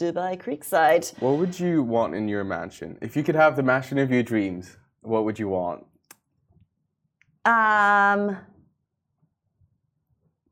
Dubai 0.00 0.32
Creekside. 0.40 1.06
What 1.18 1.38
would 1.40 1.58
you 1.58 1.82
want 1.82 2.14
in 2.14 2.28
your 2.28 2.44
mansion? 2.44 2.96
If 3.02 3.16
you 3.16 3.24
could 3.24 3.34
have 3.34 3.56
the 3.56 3.64
mansion 3.64 3.98
of 3.98 4.08
your 4.12 4.22
dreams, 4.22 4.76
what 5.04 5.24
would 5.24 5.38
you 5.38 5.48
want? 5.48 5.84
Um, 7.44 8.36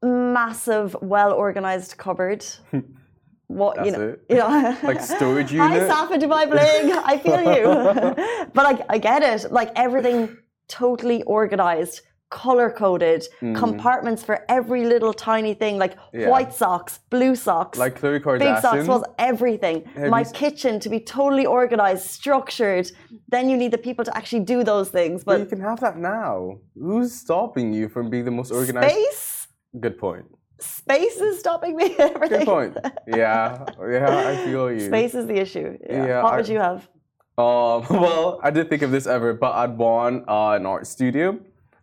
massive, 0.02 0.96
well 1.00 1.32
organized 1.32 1.96
cupboard 1.96 2.44
what 3.46 3.76
That's 3.76 3.86
you 3.86 3.92
know, 3.92 4.08
it. 4.08 4.24
you 4.30 4.36
know, 4.36 4.76
Like 4.82 5.00
storage 5.00 5.52
unit. 5.52 5.70
Hi? 5.70 5.88
Safa 5.88 6.18
Dubai 6.18 6.44
Bling. 6.50 6.92
I 7.12 7.18
feel 7.18 7.42
you, 7.56 8.46
but 8.54 8.64
like 8.64 8.80
I 8.88 8.98
get 8.98 9.22
it. 9.22 9.52
Like 9.52 9.70
everything 9.76 10.36
totally 10.68 11.22
organized, 11.24 12.02
color 12.32 12.68
coded, 12.82 13.20
Mm. 13.42 13.54
compartments 13.64 14.22
for 14.28 14.36
every 14.58 14.82
little 14.92 15.12
tiny 15.30 15.54
thing, 15.62 15.74
like 15.84 15.94
Yeah. 16.12 16.28
white 16.34 16.52
socks, 16.62 16.92
blue 17.14 17.34
socks, 17.46 17.76
Like 17.84 17.94
Khloe 18.00 18.38
big 18.38 18.58
socks 18.66 18.86
was 18.94 19.02
everything. 19.30 19.76
Have 19.94 20.10
My 20.18 20.24
kitchen 20.42 20.74
to 20.84 20.88
be 20.94 20.98
totally 21.16 21.46
organized, 21.60 22.04
structured. 22.18 22.86
Then 23.34 23.44
you 23.50 23.56
need 23.62 23.72
the 23.76 23.82
people 23.88 24.04
to 24.08 24.12
actually 24.18 24.44
do 24.54 24.58
those 24.72 24.88
things. 24.98 25.16
but 25.28 25.38
you 25.42 25.46
can 25.54 25.60
have 25.70 25.78
that 25.86 25.96
now. 26.16 26.34
Who's 26.86 27.10
stopping 27.24 27.66
you 27.78 27.84
from 27.94 28.04
being 28.12 28.24
the 28.30 28.36
most 28.40 28.50
organized? 28.60 28.90
space, 28.90 29.22
Good 29.84 29.96
point. 30.06 30.26
space 30.60 31.16
is 31.28 31.34
stopping 31.44 31.72
me. 31.80 31.86
Everything. 32.10 32.38
Good 32.38 32.46
point. 32.54 32.72
Yeah, 33.22 33.64
yeah, 33.96 34.30
I 34.30 34.34
feel 34.46 34.64
you. 34.76 34.80
Space 34.94 35.14
is 35.20 35.26
the 35.32 35.38
issue. 35.46 35.68
Yeah. 35.90 36.06
Yeah, 36.08 36.22
what 36.24 36.32
I- 36.32 36.36
would 36.38 36.48
you 36.54 36.60
have? 36.68 36.80
Um, 37.38 37.78
well, 38.04 38.38
I 38.46 38.48
didn't 38.54 38.68
think 38.72 38.82
of 38.82 38.90
this 38.96 39.06
ever, 39.16 39.30
but 39.44 39.52
I'd 39.60 39.76
want 39.86 40.16
uh, 40.28 40.58
an 40.58 40.64
art 40.74 40.86
studio. 40.86 41.26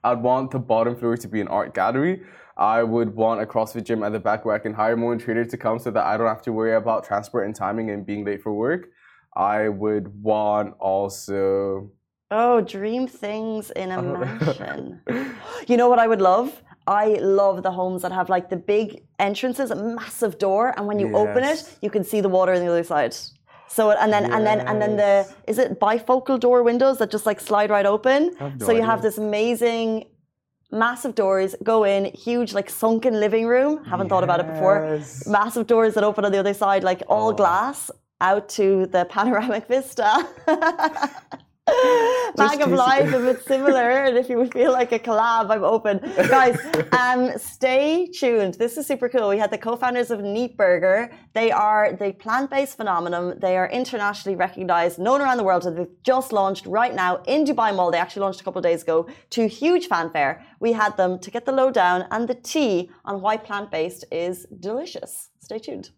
I'd 0.04 0.22
want 0.22 0.52
the 0.52 0.60
bottom 0.60 0.96
floor 0.96 1.18
to 1.18 1.28
be 1.28 1.42
an 1.42 1.48
art 1.48 1.74
gallery. 1.74 2.24
I 2.58 2.84
would 2.84 3.16
want 3.16 3.42
a 3.42 3.46
CrossFit 3.46 3.86
gym 3.86 4.04
at 4.04 4.12
the 4.12 4.20
back 4.20 4.44
where 4.44 4.56
I 4.56 4.60
can 4.60 4.74
hire 4.74 4.98
more 4.98 5.16
trainers 5.16 5.48
to 5.50 5.58
come 5.58 5.80
so 5.80 5.92
that 5.92 6.06
I 6.06 6.18
don't 6.18 6.28
have 6.28 6.42
to 6.44 6.52
worry 6.52 6.76
about 6.76 7.06
transport 7.06 7.46
and 7.46 7.56
timing 7.56 7.90
and 7.90 8.06
being 8.06 8.26
late 8.26 8.42
for 8.42 8.54
work. 8.54 8.90
I 9.36 9.70
would 9.70 10.22
want 10.22 10.76
also. 10.80 11.92
Oh, 12.32 12.62
dream 12.62 13.08
things 13.08 13.72
in 13.72 13.92
a 13.92 14.00
oh. 14.00 14.18
mansion. 14.20 15.02
You 15.68 15.78
know 15.78 15.88
what 15.90 16.00
I 16.00 16.08
would 16.08 16.22
love? 16.22 16.62
I 16.86 17.20
love 17.22 17.64
the 17.64 17.72
homes 17.72 18.02
that 18.02 18.12
have 18.12 18.30
like 18.30 18.50
the 18.50 18.58
big 18.58 19.04
entrances, 19.20 19.72
a 19.72 19.76
massive 19.76 20.40
door, 20.40 20.74
and 20.76 20.88
when 20.88 21.00
you 21.00 21.16
open 21.16 21.44
it, 21.44 21.78
you 21.82 21.90
can 21.90 22.04
see 22.04 22.20
the 22.20 22.30
water 22.30 22.54
on 22.54 22.60
the 22.60 22.68
other 22.68 22.84
side. 22.84 23.16
So 23.70 23.92
and 23.92 24.12
then 24.12 24.26
and 24.34 24.46
then 24.46 24.60
and 24.70 24.82
then 24.82 24.98
the 24.98 25.14
is 25.48 25.58
it 25.60 25.80
bifocal 25.80 26.40
door 26.40 26.64
windows 26.64 26.98
that 27.00 27.10
just 27.12 27.26
like 27.26 27.40
slide 27.40 27.70
right 27.70 27.86
open? 27.86 28.36
no 28.40 28.52
so 28.66 28.72
you 28.72 28.84
have 28.84 29.02
this 29.02 29.18
amazing 29.18 30.06
massive 30.72 31.14
doors 31.16 31.56
go 31.64 31.84
in, 31.84 32.06
huge 32.06 32.54
like 32.54 32.70
sunken 32.70 33.20
living 33.20 33.46
room. 33.48 33.84
Haven't 33.86 34.10
thought 34.10 34.24
about 34.24 34.40
it 34.40 34.48
before. 34.54 35.00
Massive 35.28 35.66
doors 35.68 35.94
that 35.96 36.04
open 36.04 36.26
on 36.26 36.32
the 36.32 36.38
other 36.38 36.54
side, 36.54 36.84
like 36.84 37.02
all 37.08 37.30
Oh. 37.30 37.34
glass, 37.42 37.90
out 38.22 38.50
to 38.50 38.86
the 38.88 39.06
panoramic 39.06 39.68
vista. 39.68 40.10
Bag 42.36 42.62
of 42.62 42.72
life, 42.72 43.14
if 43.14 43.24
it's 43.32 43.46
similar, 43.46 43.90
and 44.06 44.18
if 44.18 44.30
you 44.30 44.38
would 44.38 44.54
feel 44.54 44.72
like 44.72 44.92
a 44.92 45.00
collab, 45.00 45.50
I'm 45.50 45.64
open. 45.64 46.00
Guys, 46.30 46.58
um, 47.02 47.38
stay 47.38 48.08
tuned. 48.08 48.56
This 48.56 48.78
is 48.78 48.88
super 48.88 49.10
cool. 49.10 49.30
We 49.30 49.38
had 49.38 49.52
the 49.52 49.58
co-founders 49.58 50.12
of 50.12 50.22
Neat 50.22 50.56
Burger. 50.56 51.12
They 51.34 51.52
are 51.52 51.94
the 51.94 52.14
plant-based 52.14 52.78
phenomenon. 52.78 53.40
They 53.40 53.58
are 53.58 53.70
internationally 53.70 54.36
recognized, 54.36 55.00
known 55.00 55.22
around 55.22 55.38
the 55.38 55.44
world, 55.44 55.66
and 55.66 55.78
they've 55.78 56.04
just 56.04 56.32
launched 56.32 56.66
right 56.66 56.94
now 56.94 57.18
in 57.28 57.46
Dubai 57.46 57.76
Mall. 57.76 57.92
They 57.92 57.98
actually 57.98 58.22
launched 58.22 58.42
a 58.42 58.44
couple 58.44 58.60
of 58.60 58.64
days 58.64 58.84
ago 58.84 59.08
to 59.32 59.48
huge 59.48 59.88
fanfare. 59.88 60.46
We 60.60 60.74
had 60.74 60.98
them 60.98 61.20
to 61.20 61.32
get 61.32 61.46
the 61.46 61.52
lowdown 61.52 62.06
and 62.12 62.28
the 62.28 62.36
tea 62.36 62.90
on 63.06 63.22
why 63.22 63.38
plant-based 63.38 64.06
is 64.12 64.46
delicious. 64.60 65.30
Stay 65.40 65.60
tuned. 65.60 65.90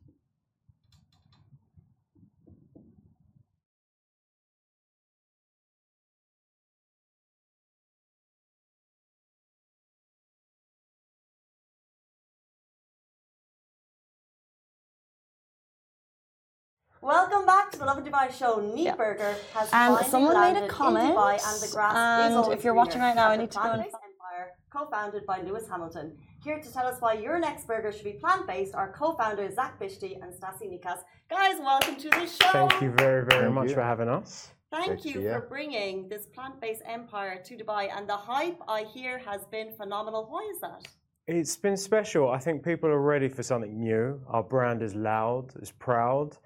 Welcome 17.02 17.48
back 17.48 17.72
to 17.72 17.80
the 17.80 17.86
Lovin 17.86 18.04
Dubai 18.04 18.32
show. 18.32 18.60
Neat 18.62 18.84
Yeah. 18.84 18.96
Burger 18.96 19.34
has 19.56 19.74
Um, 19.74 19.98
finally 19.98 20.04
someone 20.04 20.34
made 20.36 20.38
a 20.38 20.42
landed 20.42 20.64
in 20.66 20.70
comment, 20.70 21.16
Dubai 21.16 21.34
and 21.50 21.62
the 21.64 21.74
grass 21.74 21.96
and 21.96 22.32
is 22.32 22.38
always 22.38 22.58
if 22.60 22.64
you're 22.64 22.76
watching 22.76 23.02
greener 23.02 23.08
right 23.08 23.16
now, 23.16 23.30
I 23.30 23.34
at 23.34 23.38
the 23.38 23.42
need 23.42 23.52
to 23.52 23.58
go 23.58 23.64
and 23.64 23.82
plant-based 23.82 24.04
empire 24.12 24.52
co-founded 24.70 25.26
by 25.26 25.42
Lewis 25.42 25.68
Hamilton. 25.68 26.16
Here 26.44 26.60
to 26.60 26.72
tell 26.72 26.86
us 26.86 27.02
why 27.02 27.14
your 27.14 27.40
next 27.40 27.66
burger 27.66 27.92
should 27.92 28.04
be 28.04 28.14
plant-based 28.14 28.76
are 28.76 28.92
co-founders 28.92 29.56
Zach 29.56 29.80
Bishti 29.80 30.22
and 30.22 30.32
Stasi 30.32 30.66
Nikas. 30.72 31.00
Guys, 31.28 31.58
welcome 31.60 31.96
to 31.96 32.10
the 32.12 32.28
show. 32.28 32.52
Thank 32.52 32.80
you 32.84 32.92
very, 32.92 33.26
very 33.26 33.46
Thank 33.46 33.56
much 33.56 33.70
you. 33.70 33.74
for 33.74 33.82
having 33.82 34.08
us. 34.08 34.52
Thank 34.70 35.02
Great 35.02 35.06
you 35.06 35.22
for 35.28 35.42
bringing 35.50 36.08
this 36.08 36.28
plant-based 36.28 36.84
empire 36.86 37.42
to 37.48 37.58
Dubai, 37.58 37.90
and 37.98 38.08
the 38.08 38.16
hype 38.16 38.60
I 38.68 38.84
hear 38.84 39.18
has 39.18 39.42
been 39.46 39.74
phenomenal. 39.74 40.28
Why 40.30 40.48
is 40.54 40.62
that? 40.62 40.88
It's 41.26 41.56
been 41.56 41.78
special. 41.78 42.30
I 42.30 42.38
think 42.38 42.64
people 42.64 42.90
are 42.90 43.02
ready 43.02 43.28
for 43.28 43.42
something 43.42 43.80
new. 43.80 44.22
Our 44.28 44.44
brand 44.44 44.84
is 44.84 44.94
loud, 44.94 45.54
it's 45.56 45.72
proud. 45.72 46.38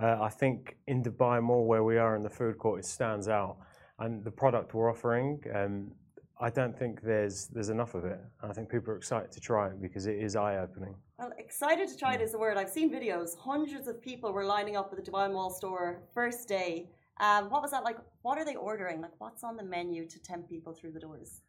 Uh, 0.00 0.18
I 0.20 0.28
think 0.28 0.76
in 0.86 1.02
Dubai 1.02 1.42
Mall, 1.42 1.66
where 1.66 1.84
we 1.84 1.98
are 1.98 2.16
in 2.16 2.22
the 2.22 2.30
food 2.30 2.58
court, 2.58 2.80
it 2.80 2.84
stands 2.84 3.28
out. 3.28 3.56
And 4.00 4.24
the 4.24 4.30
product 4.30 4.74
we're 4.74 4.90
offering, 4.90 5.40
um, 5.54 5.92
I 6.40 6.50
don't 6.50 6.76
think 6.76 7.00
there's 7.00 7.46
there's 7.46 7.68
enough 7.68 7.94
of 7.94 8.04
it. 8.04 8.20
And 8.42 8.50
I 8.50 8.54
think 8.54 8.68
people 8.68 8.92
are 8.92 8.96
excited 8.96 9.30
to 9.32 9.40
try 9.40 9.68
it 9.68 9.80
because 9.80 10.06
it 10.06 10.18
is 10.18 10.34
eye-opening. 10.34 10.94
Well, 11.18 11.30
excited 11.38 11.88
to 11.88 11.96
try 11.96 12.14
it 12.14 12.20
is 12.20 12.32
the 12.32 12.38
word. 12.38 12.56
I've 12.56 12.68
seen 12.68 12.90
videos. 12.92 13.38
Hundreds 13.38 13.86
of 13.86 14.02
people 14.02 14.32
were 14.32 14.44
lining 14.44 14.76
up 14.76 14.88
at 14.92 14.96
the 15.02 15.10
Dubai 15.10 15.32
Mall 15.32 15.50
store 15.50 16.02
first 16.12 16.48
day. 16.48 16.90
Um, 17.20 17.48
what 17.50 17.62
was 17.62 17.70
that 17.70 17.84
like? 17.84 17.98
What 18.22 18.36
are 18.38 18.44
they 18.44 18.56
ordering? 18.56 19.00
Like, 19.00 19.12
what's 19.18 19.44
on 19.44 19.56
the 19.56 19.62
menu 19.62 20.06
to 20.08 20.18
tempt 20.20 20.50
people 20.50 20.72
through 20.72 20.92
the 20.92 21.00
doors? 21.00 21.42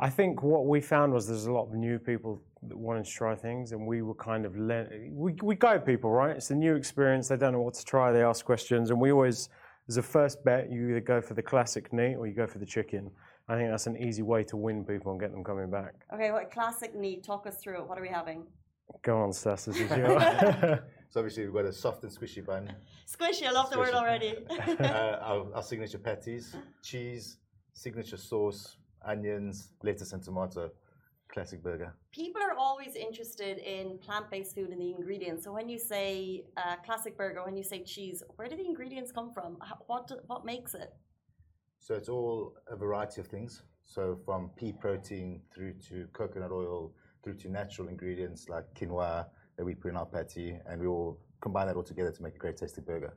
I 0.00 0.10
think 0.10 0.42
what 0.42 0.66
we 0.66 0.80
found 0.80 1.12
was 1.12 1.26
there's 1.26 1.46
a 1.46 1.52
lot 1.52 1.66
of 1.66 1.74
new 1.74 1.98
people 1.98 2.40
that 2.68 2.76
wanted 2.76 3.04
to 3.04 3.10
try 3.10 3.34
things, 3.34 3.72
and 3.72 3.86
we 3.86 4.02
were 4.02 4.14
kind 4.14 4.46
of 4.46 4.56
le- 4.56 4.86
we 5.10 5.34
we 5.42 5.56
guide 5.56 5.84
people 5.84 6.10
right. 6.10 6.36
It's 6.36 6.50
a 6.50 6.54
new 6.54 6.76
experience. 6.76 7.28
They 7.28 7.36
don't 7.36 7.52
know 7.52 7.60
what 7.60 7.74
to 7.74 7.84
try. 7.84 8.12
They 8.12 8.22
ask 8.22 8.44
questions, 8.44 8.90
and 8.90 9.00
we 9.00 9.10
always 9.10 9.48
as 9.88 9.96
a 9.96 10.02
first 10.02 10.44
bet 10.44 10.70
you 10.70 10.90
either 10.90 11.00
go 11.00 11.20
for 11.20 11.34
the 11.34 11.42
classic 11.42 11.92
meat 11.92 12.14
or 12.14 12.26
you 12.26 12.34
go 12.34 12.46
for 12.46 12.58
the 12.58 12.66
chicken. 12.66 13.10
I 13.48 13.56
think 13.56 13.70
that's 13.70 13.86
an 13.86 13.96
easy 13.96 14.22
way 14.22 14.44
to 14.44 14.56
win 14.56 14.84
people 14.84 15.10
and 15.10 15.20
get 15.20 15.32
them 15.32 15.42
coming 15.42 15.70
back. 15.70 15.94
Okay, 16.12 16.30
what 16.30 16.50
classic 16.50 16.94
neat? 16.94 17.24
Talk 17.24 17.46
us 17.46 17.56
through 17.56 17.80
it. 17.80 17.88
What 17.88 17.98
are 17.98 18.02
we 18.02 18.08
having? 18.08 18.44
Go 19.02 19.18
on, 19.18 19.32
Stas, 19.32 19.64
this 19.64 19.80
is 19.80 19.90
your. 19.96 20.80
So 21.10 21.20
obviously 21.20 21.44
we've 21.44 21.54
got 21.54 21.64
a 21.64 21.72
soft 21.72 22.02
and 22.04 22.12
squishy 22.12 22.44
bun, 22.44 22.70
Squishy. 23.06 23.46
I 23.46 23.50
love 23.50 23.70
the 23.70 23.78
word 23.78 23.94
already. 23.94 24.34
uh, 24.50 24.84
our, 25.22 25.54
our 25.54 25.62
signature 25.62 25.98
patties, 25.98 26.54
cheese, 26.82 27.38
signature 27.72 28.18
sauce, 28.18 28.76
onions, 29.08 29.72
lettuce 29.82 30.12
and 30.12 30.22
tomato, 30.22 30.70
classic 31.28 31.62
burger. 31.62 31.94
people 32.10 32.40
are 32.42 32.56
always 32.56 32.94
interested 32.94 33.58
in 33.58 33.98
plant-based 33.98 34.54
food 34.54 34.70
and 34.70 34.80
the 34.80 34.90
ingredients. 34.90 35.44
So 35.44 35.52
when 35.52 35.68
you 35.68 35.78
say 35.78 36.44
uh, 36.56 36.76
classic 36.84 37.16
burger, 37.16 37.44
when 37.44 37.56
you 37.56 37.62
say 37.62 37.82
cheese, 37.82 38.22
where 38.36 38.48
do 38.48 38.56
the 38.56 38.64
ingredients 38.64 39.12
come 39.12 39.30
from? 39.32 39.58
What 39.86 40.10
what 40.26 40.44
makes 40.44 40.74
it? 40.74 40.90
So 41.80 41.94
it's 41.94 42.08
all 42.08 42.54
a 42.68 42.76
variety 42.76 43.20
of 43.20 43.26
things. 43.26 43.62
So 43.84 44.18
from 44.24 44.50
pea 44.56 44.72
protein 44.72 45.40
through 45.52 45.74
to 45.88 46.06
coconut 46.12 46.52
oil, 46.52 46.92
through 47.22 47.36
to 47.42 47.48
natural 47.48 47.88
ingredients 47.88 48.48
like 48.48 48.64
quinoa 48.74 49.26
that 49.56 49.64
we 49.64 49.74
put 49.74 49.90
in 49.90 49.96
our 49.96 50.06
patty, 50.06 50.48
and 50.66 50.80
we 50.80 50.86
all 50.86 51.18
combine 51.40 51.66
that 51.68 51.76
all 51.76 51.82
together 51.82 52.12
to 52.12 52.22
make 52.22 52.34
a 52.34 52.38
great 52.38 52.56
tasty 52.56 52.80
burger. 52.80 53.12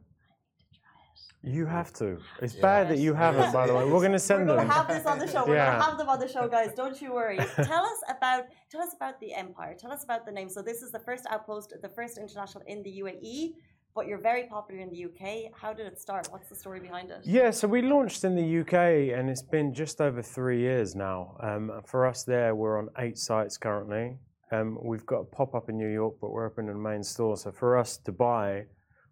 You 1.43 1.65
have 1.65 1.91
to. 1.93 2.17
It's 2.41 2.55
Yeah. 2.55 2.61
bad 2.61 2.89
that 2.89 2.99
you 2.99 3.13
haven't, 3.13 3.51
by 3.51 3.65
the 3.67 3.73
way. 3.75 3.83
We're 3.85 3.99
going 4.07 4.11
to 4.11 4.19
send 4.19 4.41
We're 4.47 4.47
send 4.47 4.47
going 4.47 4.59
them. 4.59 4.67
to 4.67 4.73
have 4.73 4.87
this 4.87 5.05
on 5.05 5.17
the 5.19 5.27
show. 5.27 5.39
We're 5.41 5.45
going 5.47 5.57
Yeah. 5.57 5.75
to 5.77 5.83
have 5.83 5.97
them 5.97 6.09
on 6.09 6.19
the 6.19 6.27
show, 6.27 6.47
guys. 6.47 6.71
Don't 6.75 7.01
you 7.01 7.13
worry. 7.13 7.37
tell 7.73 7.83
us 7.93 7.99
about 8.15 8.43
tell 8.69 8.81
us 8.81 8.93
about 8.93 9.19
the 9.19 9.33
empire. 9.33 9.73
Tell 9.83 9.91
us 9.91 10.03
about 10.03 10.25
the 10.27 10.31
name. 10.31 10.49
So 10.49 10.61
this 10.61 10.81
is 10.81 10.91
the 10.91 10.99
first 10.99 11.25
outpost, 11.33 11.73
the 11.81 11.89
first 11.89 12.17
international 12.19 12.63
in 12.67 12.83
the 12.83 12.91
UAE, 13.01 13.55
but 13.95 14.05
you're 14.07 14.23
very 14.31 14.43
popular 14.55 14.79
in 14.81 14.89
the 14.89 14.99
UK. 15.09 15.51
How 15.61 15.73
did 15.73 15.85
it 15.91 15.99
start? 15.99 16.27
What's 16.31 16.47
the 16.47 16.55
story 16.55 16.79
behind 16.79 17.09
it? 17.11 17.19
Yeah, 17.23 17.49
so 17.51 17.67
we 17.67 17.81
launched 17.81 18.23
in 18.23 18.35
the 18.35 18.47
UK 18.61 19.11
and 19.17 19.29
it's 19.29 19.41
been 19.41 19.73
just 19.73 19.99
over 19.99 20.21
three 20.21 20.59
years 20.59 20.95
now. 20.95 21.35
Um, 21.41 21.81
for 21.91 22.05
us, 22.05 22.23
there, 22.23 22.53
we're 22.55 22.77
on 22.77 22.89
eight 22.99 23.17
sites 23.17 23.57
currently. 23.57 24.17
Um, 24.53 24.77
we've 24.83 25.05
got 25.05 25.19
a 25.21 25.23
pop 25.37 25.55
up 25.55 25.69
in 25.69 25.77
New 25.77 25.87
York, 26.01 26.15
but 26.21 26.29
we're 26.31 26.45
opening 26.45 26.71
a 26.75 26.77
main 26.91 27.03
store. 27.03 27.35
So 27.37 27.51
for 27.51 27.77
us, 27.77 27.99
Dubai 28.05 28.65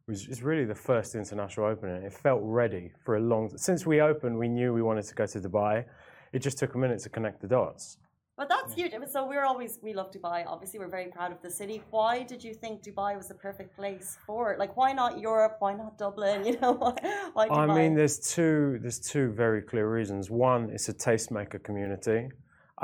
was 0.10 0.28
is 0.28 0.42
really 0.44 0.66
the 0.66 0.82
first 0.90 1.10
international 1.16 1.66
opening. 1.68 2.04
It 2.04 2.14
felt 2.14 2.42
ready 2.44 2.86
for 3.04 3.14
a 3.18 3.22
long. 3.32 3.44
Since 3.68 3.86
we 3.86 4.02
opened, 4.02 4.36
we 4.46 4.50
knew 4.50 4.74
we 4.74 4.82
wanted 4.82 5.06
to 5.12 5.16
go 5.22 5.26
to 5.34 5.40
Dubai. 5.40 5.86
It 6.34 6.40
just 6.48 6.58
took 6.62 6.72
a 6.76 6.80
minute 6.84 7.00
to 7.06 7.10
connect 7.10 7.38
the 7.44 7.48
dots. 7.48 7.98
But 8.40 8.48
that's 8.54 8.74
huge. 8.74 8.94
I 8.96 8.98
mean, 9.00 9.10
so 9.10 9.28
we're 9.32 9.48
always 9.52 9.72
we 9.88 9.94
love 10.00 10.10
Dubai. 10.18 10.40
Obviously, 10.54 10.78
we're 10.82 10.96
very 11.00 11.10
proud 11.18 11.32
of 11.36 11.42
the 11.46 11.52
city. 11.62 11.78
Why 11.92 12.14
did 12.32 12.42
you 12.48 12.54
think 12.54 12.74
Dubai 12.88 13.12
was 13.20 13.28
the 13.32 13.40
perfect 13.48 13.72
place 13.80 14.18
for 14.26 14.42
it? 14.52 14.58
Like, 14.64 14.74
why 14.82 14.92
not 15.02 15.12
Europe? 15.30 15.56
Why 15.60 15.74
not 15.82 15.98
Dublin? 16.04 16.40
You 16.50 16.56
know, 16.62 16.74
why, 16.84 16.94
why 17.36 17.48
Dubai? 17.48 17.70
I 17.70 17.76
mean, 17.80 17.92
there's 18.00 18.20
two. 18.36 18.80
There's 18.82 19.02
two 19.14 19.26
very 19.46 19.62
clear 19.62 19.88
reasons. 20.00 20.24
One, 20.52 20.64
it's 20.76 20.90
a 20.90 20.96
tastemaker 21.08 21.60
community. 21.68 22.22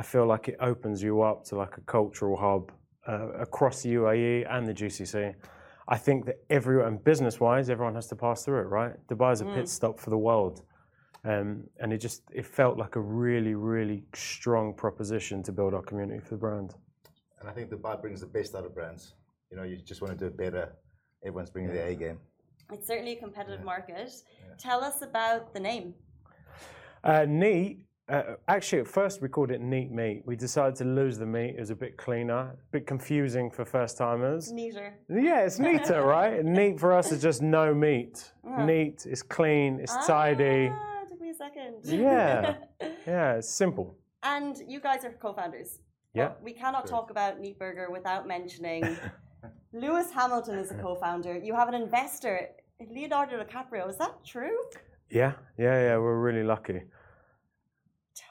I 0.01 0.03
feel 0.11 0.25
like 0.33 0.45
it 0.53 0.57
opens 0.71 1.01
you 1.07 1.13
up 1.29 1.45
to 1.47 1.53
like 1.63 1.75
a 1.81 1.85
cultural 1.95 2.35
hub 2.45 2.63
uh, 3.07 3.29
across 3.47 3.75
the 3.83 3.91
UAE 3.99 4.45
and 4.53 4.67
the 4.67 4.75
GCC. 4.81 5.35
I 5.87 5.97
think 5.97 6.25
that 6.25 6.37
everyone, 6.49 6.97
business-wise, 6.97 7.69
everyone 7.69 7.95
has 7.95 8.07
to 8.07 8.15
pass 8.15 8.43
through 8.43 8.61
it, 8.61 8.69
right? 8.79 8.93
Dubai 9.07 9.33
is 9.33 9.41
a 9.41 9.45
pit 9.45 9.69
stop 9.69 9.99
for 9.99 10.09
the 10.09 10.17
world, 10.17 10.63
um, 11.23 11.63
and 11.79 11.93
it 11.93 11.99
just 11.99 12.23
it 12.33 12.45
felt 12.45 12.77
like 12.77 12.95
a 12.95 13.01
really, 13.01 13.53
really 13.53 14.03
strong 14.13 14.73
proposition 14.73 15.43
to 15.43 15.51
build 15.51 15.73
our 15.73 15.83
community 15.83 16.19
for 16.19 16.31
the 16.31 16.37
brand. 16.37 16.73
And 17.39 17.47
I 17.49 17.53
think 17.53 17.69
Dubai 17.69 18.01
brings 18.01 18.21
the 18.21 18.27
best 18.27 18.55
out 18.55 18.65
of 18.65 18.73
brands. 18.73 19.13
You 19.51 19.57
know, 19.57 19.63
you 19.63 19.77
just 19.77 20.01
want 20.01 20.17
to 20.17 20.17
do 20.17 20.27
it 20.27 20.37
better 20.37 20.71
everyone's 21.25 21.49
bringing 21.49 21.73
their 21.73 21.87
A 21.87 21.95
game. 21.95 22.19
It's 22.71 22.87
certainly 22.87 23.13
a 23.13 23.15
competitive 23.15 23.63
market. 23.63 24.11
Tell 24.57 24.83
us 24.83 25.01
about 25.01 25.53
the 25.53 25.59
name. 25.59 25.93
Uh, 27.03 27.25
neat. 27.27 27.79
Uh, 28.07 28.35
actually, 28.47 28.79
at 28.81 28.87
first 28.87 29.19
we 29.21 29.27
called 29.27 29.49
it 29.49 29.61
Neat 29.61 29.91
Meat. 29.91 30.21
We 30.25 30.35
decided 30.35 30.75
to 30.75 30.83
lose 30.85 31.17
the 31.17 31.25
meat. 31.25 31.55
It 31.57 31.59
was 31.59 31.71
a 31.71 31.75
bit 31.75 31.97
cleaner, 31.97 32.37
a 32.53 32.55
bit 32.71 32.85
confusing 32.85 33.49
for 33.49 33.65
first 33.65 33.97
timers. 33.97 34.51
Neater. 34.51 34.93
Yeah, 35.09 35.41
it's 35.45 35.57
neater, 35.57 36.03
right? 36.17 36.45
Neat 36.45 36.79
for 36.79 36.93
us 36.93 37.11
is 37.11 37.19
just 37.21 37.41
no 37.41 37.73
meat. 37.73 38.31
Neat, 38.59 39.07
it's 39.07 39.23
clean, 39.23 39.79
it's 39.79 39.95
tidy. 40.05 40.69
Ah, 40.71 41.03
took 41.09 41.19
me 41.19 41.31
a 41.31 41.33
second. 41.33 41.75
Yeah. 41.83 42.55
Yeah, 43.07 43.35
it's 43.35 43.49
simple. 43.49 43.95
and 44.23 44.57
you 44.67 44.79
guys 44.79 45.03
are 45.05 45.11
co-founders. 45.13 45.79
Yeah. 46.13 46.29
But 46.29 46.43
we 46.43 46.53
cannot 46.53 46.85
talk 46.87 47.09
about 47.11 47.39
Neat 47.39 47.57
Burger 47.59 47.89
without 47.91 48.27
mentioning 48.27 48.81
Lewis 49.73 50.11
Hamilton 50.11 50.57
is 50.59 50.71
a 50.71 50.75
co-founder. 50.75 51.37
You 51.37 51.53
have 51.55 51.67
an 51.69 51.75
investor, 51.75 52.49
Leonardo 52.89 53.43
DiCaprio. 53.43 53.87
Is 53.89 53.97
that 53.97 54.23
true? 54.25 54.57
Yeah, 55.09 55.33
yeah, 55.57 55.77
yeah, 55.87 55.97
we're 55.97 56.19
really 56.19 56.43
lucky. 56.43 56.81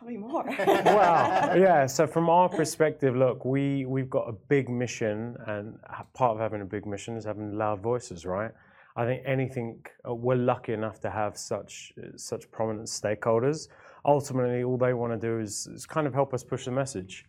Tell 0.04 0.10
me 0.12 0.18
more. 0.18 0.44
well, 0.58 1.58
yeah. 1.58 1.86
So 1.86 2.06
from 2.06 2.28
our 2.28 2.50
perspective, 2.50 3.16
look, 3.16 3.46
we 3.46 3.86
we've 3.86 4.10
got 4.10 4.28
a 4.28 4.32
big 4.32 4.68
mission, 4.68 5.34
and 5.46 5.78
part 6.12 6.34
of 6.34 6.40
having 6.40 6.60
a 6.60 6.64
big 6.66 6.84
mission 6.84 7.16
is 7.16 7.24
having 7.24 7.56
loud 7.56 7.80
voices, 7.80 8.26
right? 8.26 8.50
I 8.96 9.06
think 9.06 9.22
anything 9.24 9.80
uh, 10.06 10.14
we're 10.14 10.36
lucky 10.36 10.74
enough 10.74 11.00
to 11.00 11.10
have 11.10 11.38
such 11.38 11.94
such 12.16 12.50
prominent 12.50 12.88
stakeholders. 12.88 13.68
Ultimately, 14.04 14.62
all 14.62 14.76
they 14.76 14.92
want 14.92 15.18
to 15.18 15.18
do 15.18 15.38
is, 15.40 15.66
is 15.68 15.86
kind 15.86 16.06
of 16.06 16.12
help 16.12 16.34
us 16.34 16.44
push 16.44 16.66
the 16.66 16.70
message. 16.70 17.24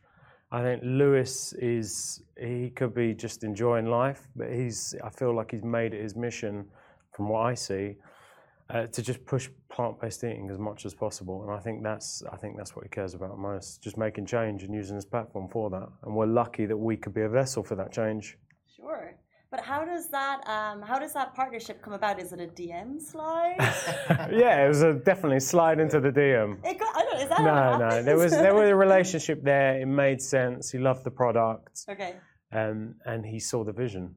I 0.52 0.62
think 0.62 0.82
Lewis 0.84 1.54
is 1.54 2.24
he 2.38 2.72
could 2.72 2.94
be 2.94 3.14
just 3.14 3.46
enjoying 3.46 3.86
life, 3.86 4.28
but 4.36 4.52
he's 4.52 4.94
I 5.02 5.10
feel 5.12 5.34
like 5.34 5.52
he's 5.52 5.64
made 5.64 5.94
it 5.94 6.02
his 6.02 6.18
mission, 6.18 6.66
from 7.14 7.30
what 7.30 7.46
I 7.46 7.54
see, 7.54 7.96
uh, 8.70 8.88
to 8.88 9.02
just 9.02 9.24
push 9.26 9.50
plant-based 9.70 10.24
eating 10.24 10.50
as 10.50 10.58
much 10.58 10.86
as 10.86 10.94
possible. 10.94 11.44
And 11.44 11.52
I 11.52 11.60
think 11.60 11.84
that's 11.84 12.24
I 12.32 12.38
think 12.38 12.58
that's 12.58 12.76
what 12.76 12.84
he 12.84 12.90
cares 12.90 13.14
about 13.14 13.38
most, 13.38 13.82
just 13.82 13.98
making 13.98 14.26
change 14.26 14.64
and 14.64 14.74
using 14.74 14.96
his 14.96 15.06
platform 15.06 15.48
for 15.50 15.70
that. 15.70 15.88
And 16.04 16.16
we're 16.16 16.26
lucky 16.26 16.66
that 16.66 16.78
we 16.78 16.98
could 16.98 17.14
be 17.14 17.22
a 17.22 17.30
vessel 17.30 17.64
for 17.64 17.76
that 17.76 17.92
change. 17.92 18.38
sure. 18.76 19.16
But 19.52 19.64
how 19.64 19.86
does 19.86 20.10
that 20.10 20.42
um, 20.50 20.82
how 20.82 21.00
does 21.00 21.14
that 21.14 21.34
partnership 21.36 21.82
come 21.82 21.94
about? 21.94 22.20
Is 22.20 22.34
it 22.34 22.42
a 22.42 22.48
DM 22.48 23.00
slide? 23.00 23.56
yeah, 24.34 24.66
it 24.66 24.68
was 24.68 24.82
a 24.82 24.94
definitely 24.94 25.40
slide 25.40 25.80
into 25.80 26.00
the 26.00 26.12
DM. 26.12 26.58
it 26.66 26.80
got, 26.80 26.96
I 26.96 27.04
don't. 27.04 27.22
Is 27.22 27.30
that 27.30 27.42
No, 27.42 27.78
no, 27.78 28.04
there 28.04 28.18
was 28.18 28.32
there 28.32 28.54
was 28.62 28.70
a 28.70 28.76
relationship 28.76 29.44
there. 29.44 29.80
It 29.80 29.86
made 29.86 30.22
sense. 30.22 30.72
He 30.72 30.80
loved 30.80 31.04
the 31.04 31.12
product. 31.12 31.86
okay. 31.88 32.16
um, 32.52 32.96
and 33.06 33.26
he 33.26 33.40
saw 33.40 33.64
the 33.64 33.72
vision 33.72 34.16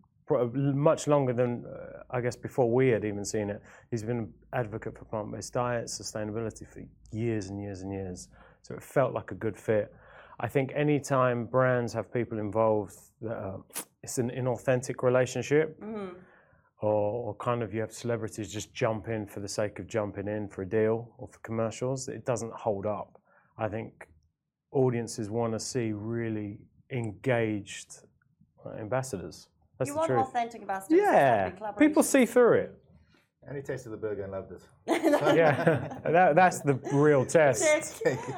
much 0.55 1.07
longer 1.07 1.33
than 1.33 1.65
uh, 1.67 2.03
I 2.11 2.21
guess 2.21 2.37
before 2.37 2.71
we 2.71 2.89
had 2.89 3.05
even 3.05 3.25
seen 3.25 3.51
it. 3.51 3.63
He's 3.91 4.03
been 4.03 4.19
an 4.19 4.35
advocate 4.53 4.97
for 4.99 5.05
plant-based 5.05 5.53
diet, 5.53 5.87
sustainability 5.87 6.67
for 6.67 6.83
years 7.11 7.49
and 7.49 7.61
years 7.61 7.83
and 7.83 7.93
years. 7.93 8.29
So 8.63 8.75
it 8.75 8.83
felt 8.83 9.13
like 9.15 9.31
a 9.31 9.35
good 9.35 9.57
fit. 9.57 9.93
I 10.41 10.49
think 10.49 10.73
anytime 10.75 11.47
brands 11.47 11.93
have 11.95 12.13
people 12.13 12.39
involved, 12.39 12.95
that 13.23 13.37
are, 13.37 13.61
it's 14.03 14.19
an 14.19 14.31
inauthentic 14.31 15.03
relationship, 15.03 15.81
Mm-hmm. 15.81 16.15
or, 16.81 17.29
or 17.29 17.35
kind 17.35 17.63
of 17.63 17.75
you 17.75 17.81
have 17.81 17.93
celebrities 17.93 18.53
just 18.53 18.73
jump 18.73 19.09
in 19.09 19.27
for 19.27 19.41
the 19.41 19.49
sake 19.49 19.79
of 19.81 19.89
jumping 19.89 20.29
in 20.29 20.49
for 20.49 20.63
a 20.63 20.69
deal 20.69 21.11
or 21.19 21.27
for 21.29 21.39
commercials. 21.41 22.09
It 22.09 22.25
doesn't 22.25 22.53
hold 22.53 22.87
up. 22.87 23.21
I 23.57 23.69
think 23.69 24.07
audiences 24.71 25.29
want 25.31 25.55
to 25.55 25.61
see 25.61 25.93
really 25.93 26.59
engaged 26.91 27.91
uh, 28.65 28.75
ambassadors. 28.79 29.49
That's 29.79 29.89
You 29.89 29.95
the 29.95 29.99
want 29.99 30.09
truth. 30.11 30.21
authentic 30.27 30.61
ambassadors. 30.63 30.99
Yeah, 31.01 31.51
people 31.79 32.03
see 32.03 32.27
through 32.27 32.55
it. 32.55 32.75
And 33.47 33.57
he 33.57 33.63
tasted 33.63 33.89
the 33.89 33.97
burger 33.97 34.25
and 34.25 34.33
loved 34.33 34.53
it. 34.53 34.61
Yeah, 35.35 35.89
that, 36.05 36.35
that's 36.37 36.61
the 36.61 36.75
real 36.93 37.25
test. 37.39 37.65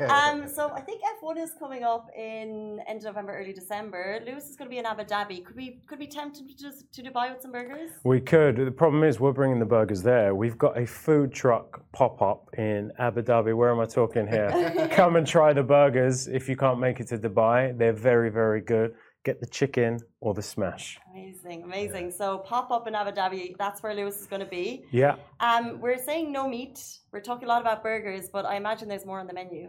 um, 0.09 0.47
so 0.47 0.71
I 0.71 0.81
think 0.83 1.01
F1 1.21 1.37
is 1.37 1.51
coming 1.59 1.83
up 1.83 2.07
in 2.17 2.79
end 2.87 2.99
of 3.01 3.05
November, 3.07 3.37
early 3.37 3.53
December. 3.53 4.21
Lewis 4.25 4.49
is 4.49 4.55
going 4.57 4.67
to 4.69 4.71
be 4.71 4.79
in 4.79 4.87
Abu 4.87 5.03
Dhabi. 5.03 5.45
Could 5.45 5.57
we 5.57 5.81
could 5.89 5.99
we 5.99 6.07
tempt 6.07 6.39
him 6.39 6.47
to 6.47 6.55
just 6.57 6.93
to 6.93 7.03
Dubai 7.03 7.33
with 7.33 7.43
some 7.43 7.51
burgers? 7.51 7.91
We 8.05 8.21
could. 8.21 8.55
The 8.55 8.71
problem 8.71 9.03
is 9.03 9.19
we're 9.19 9.33
bringing 9.33 9.59
the 9.59 9.65
burgers 9.65 10.01
there. 10.01 10.37
We've 10.37 10.59
got 10.59 10.79
a 10.79 10.87
food 10.87 11.33
truck 11.33 11.83
pop 11.93 12.23
up 12.23 12.49
in 12.57 12.93
Abu 13.01 13.23
Dhabi. 13.23 13.53
Where 13.57 13.71
am 13.73 13.81
I 13.81 13.87
talking 13.87 14.29
here? 14.29 14.89
Come 14.93 15.17
and 15.17 15.27
try 15.27 15.53
the 15.53 15.65
burgers 15.65 16.29
if 16.29 16.49
you 16.49 16.57
can't 16.57 16.79
make 16.79 17.01
it 17.01 17.09
to 17.09 17.19
Dubai. 17.19 17.77
They're 17.77 17.93
very, 17.93 18.31
very 18.31 18.61
good. 18.61 18.95
Get 19.23 19.39
the 19.39 19.47
chicken 19.47 19.99
or 20.21 20.33
the 20.33 20.43
smash. 20.43 20.99
Amazing, 21.13 21.63
amazing. 21.63 22.11
So 22.11 22.39
pop 22.39 22.71
up 22.71 22.87
in 22.89 22.95
Abu 22.95 23.11
Dhabi. 23.11 23.55
That's 23.59 23.83
where 23.83 23.95
Lewis 23.95 24.19
is 24.19 24.27
going 24.27 24.41
to 24.41 24.49
be. 24.49 24.87
Yeah. 24.93 25.17
Um, 25.41 25.79
we're 25.79 25.99
saying 25.99 26.33
no 26.33 26.49
meat. 26.49 26.83
We're 27.13 27.21
talking 27.21 27.45
a 27.45 27.49
lot 27.49 27.61
about 27.61 27.83
burgers, 27.83 28.31
but 28.33 28.47
I 28.47 28.57
imagine 28.57 28.89
there's 28.89 29.05
more 29.05 29.21
on 29.21 29.27
the 29.27 29.35
menu. 29.35 29.69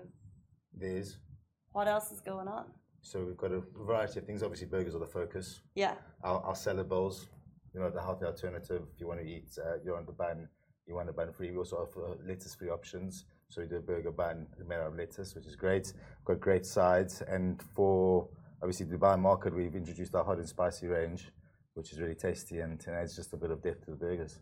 There's. 0.74 1.18
What 1.74 1.90
else 1.90 2.12
is 2.12 2.22
going 2.22 2.48
on? 2.48 2.66
So 3.02 3.26
we've 3.26 3.36
got 3.36 3.52
a 3.52 3.62
variety 3.76 4.20
of 4.20 4.26
things. 4.26 4.42
Obviously, 4.42 4.68
burgers 4.68 4.96
are 4.96 5.00
the 5.00 5.06
focus. 5.06 5.60
Yeah. 5.76 5.96
Our, 6.24 6.40
our 6.42 6.56
salad 6.56 6.88
bowls, 6.88 7.28
you 7.74 7.82
know, 7.82 7.90
the 7.90 8.02
healthy 8.02 8.26
alternative. 8.26 8.84
If 8.94 9.02
you 9.02 9.08
want 9.08 9.20
to 9.20 9.26
eat, 9.26 9.50
uh, 9.58 9.80
you're 9.84 9.98
on 9.98 10.06
the 10.06 10.14
bun, 10.14 10.48
you 10.86 10.96
want 10.96 11.10
a 11.10 11.14
bun 11.14 11.34
free. 11.34 11.52
We 11.52 11.58
also 11.58 11.76
offer 11.78 12.16
lettuce 12.26 12.56
free 12.56 12.70
options. 12.70 13.26
So 13.50 13.62
we 13.62 13.68
do 13.68 13.78
a 13.78 13.82
burger 13.82 14.12
bun 14.12 14.48
made 14.66 14.76
out 14.76 14.88
of 14.88 14.96
lettuce, 14.96 15.36
which 15.36 15.46
is 15.46 15.58
great. 15.58 15.92
We've 15.94 16.26
got 16.26 16.40
great 16.40 16.66
sides. 16.66 17.22
And 17.28 17.62
for 17.76 18.30
obviously 18.62 18.86
Dubai 18.86 19.20
market, 19.20 19.56
we've 19.56 19.76
introduced 19.76 20.14
our 20.16 20.24
hot 20.24 20.38
and 20.38 20.48
spicy 20.48 20.88
range, 20.88 21.32
which 21.74 21.92
is 21.92 22.00
really 22.00 22.16
tasty 22.16 22.60
and, 22.60 22.82
and 22.88 22.96
adds 22.96 23.16
just 23.16 23.34
a 23.34 23.38
bit 23.38 23.52
of 23.52 23.62
depth 23.62 23.86
to 23.86 23.92
the 23.92 23.98
burgers. 23.98 24.40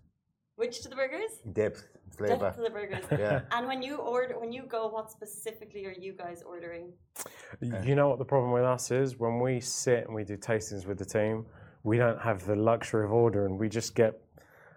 Which 0.55 0.81
to 0.81 0.89
the 0.89 0.95
burgers? 0.95 1.31
Depth, 1.53 1.83
flavor. 2.17 2.35
Depth 2.37 2.57
to 2.57 2.63
the 2.63 2.69
burgers. 2.69 3.05
Yeah. 3.11 3.41
And 3.51 3.65
when 3.65 3.81
you 3.81 3.95
order, 3.95 4.37
when 4.37 4.51
you 4.51 4.63
go, 4.63 4.87
what 4.89 5.09
specifically 5.09 5.85
are 5.85 5.93
you 6.05 6.11
guys 6.13 6.43
ordering? 6.45 6.91
You 7.61 7.95
know 7.95 8.09
what 8.09 8.19
the 8.19 8.25
problem 8.25 8.51
with 8.51 8.63
us 8.63 8.91
is? 8.91 9.17
When 9.17 9.39
we 9.39 9.61
sit 9.61 10.05
and 10.05 10.13
we 10.13 10.25
do 10.25 10.35
tastings 10.35 10.85
with 10.85 10.97
the 10.97 11.05
team, 11.05 11.45
we 11.83 11.97
don't 11.97 12.19
have 12.19 12.45
the 12.45 12.57
luxury 12.57 13.05
of 13.05 13.13
ordering. 13.13 13.57
We 13.57 13.69
just 13.69 13.95
get. 13.95 14.19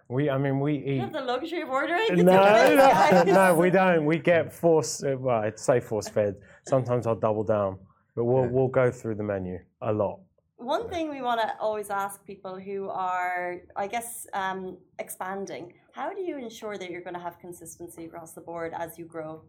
We, 0.09 0.29
I 0.29 0.37
mean, 0.37 0.59
we 0.61 0.73
You 0.77 0.93
eat. 0.93 0.99
have 0.99 1.13
the 1.13 1.21
luxury 1.21 1.61
of 1.61 1.69
ordering. 1.69 2.23
No, 2.23 2.23
no, 3.25 3.33
no, 3.39 3.55
we 3.55 3.69
don't. 3.69 4.05
We 4.05 4.19
get 4.19 4.53
force. 4.53 5.03
uh, 5.03 5.15
Well, 5.19 5.39
I'd 5.43 5.59
say 5.59 5.81
force 5.81 6.07
fed. 6.07 6.35
Sometimes 6.67 7.07
I'll 7.07 7.15
double 7.27 7.43
down, 7.43 7.77
but 8.15 8.25
we'll 8.25 8.47
we'll 8.47 8.67
go 8.67 8.91
through 8.91 9.15
the 9.15 9.23
menu 9.23 9.59
a 9.81 9.91
lot. 9.91 10.19
One 10.57 10.87
thing 10.87 11.09
we 11.09 11.21
want 11.21 11.41
to 11.41 11.51
always 11.59 11.89
ask 11.89 12.25
people 12.25 12.57
who 12.57 12.87
are, 12.89 13.57
I 13.75 13.87
guess, 13.87 14.27
um, 14.33 14.77
expanding. 14.97 15.73
How 15.91 16.13
do 16.13 16.21
you 16.21 16.37
ensure 16.37 16.77
that 16.77 16.89
you're 16.89 17.01
going 17.01 17.15
to 17.15 17.19
have 17.19 17.37
consistency 17.39 18.05
across 18.05 18.31
the 18.31 18.41
board 18.41 18.73
as 18.73 18.97
you 18.97 19.05
grow? 19.05 19.41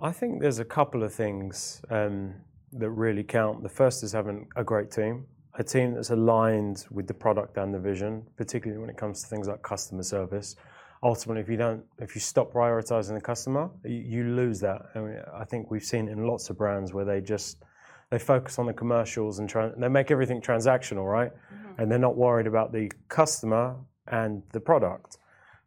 I 0.00 0.12
think 0.12 0.40
there's 0.40 0.60
a 0.60 0.64
couple 0.64 1.02
of 1.02 1.12
things 1.12 1.82
um, 1.90 2.34
that 2.72 2.90
really 2.90 3.24
count. 3.24 3.62
The 3.62 3.68
first 3.68 4.04
is 4.04 4.12
having 4.12 4.46
a 4.54 4.62
great 4.62 4.90
team, 4.90 5.26
a 5.54 5.64
team 5.64 5.94
that's 5.94 6.10
aligned 6.10 6.86
with 6.90 7.08
the 7.08 7.14
product 7.14 7.56
and 7.56 7.74
the 7.74 7.80
vision, 7.80 8.24
particularly 8.36 8.80
when 8.80 8.90
it 8.90 8.96
comes 8.96 9.22
to 9.22 9.28
things 9.28 9.48
like 9.48 9.62
customer 9.62 10.02
service. 10.02 10.54
Ultimately, 11.02 11.42
if 11.42 11.48
you 11.48 11.56
don't, 11.56 11.84
if 11.98 12.14
you 12.14 12.20
stop 12.20 12.52
prioritizing 12.52 13.14
the 13.14 13.20
customer, 13.20 13.70
you, 13.84 13.96
you 13.96 14.24
lose 14.24 14.60
that. 14.60 14.82
I, 14.94 14.98
mean, 14.98 15.20
I 15.34 15.44
think 15.44 15.70
we've 15.70 15.84
seen 15.84 16.08
in 16.08 16.26
lots 16.26 16.50
of 16.50 16.58
brands 16.58 16.92
where 16.92 17.04
they 17.04 17.20
just 17.20 17.62
they 18.10 18.18
focus 18.18 18.58
on 18.58 18.66
the 18.66 18.72
commercials 18.72 19.38
and 19.38 19.50
they 19.76 19.88
make 19.88 20.10
everything 20.10 20.40
transactional, 20.40 21.10
right? 21.10 21.32
Mm-hmm. 21.32 21.80
And 21.80 21.90
they're 21.90 21.98
not 21.98 22.16
worried 22.16 22.46
about 22.46 22.72
the 22.72 22.90
customer 23.08 23.76
and 24.06 24.42
the 24.52 24.60
product, 24.60 25.18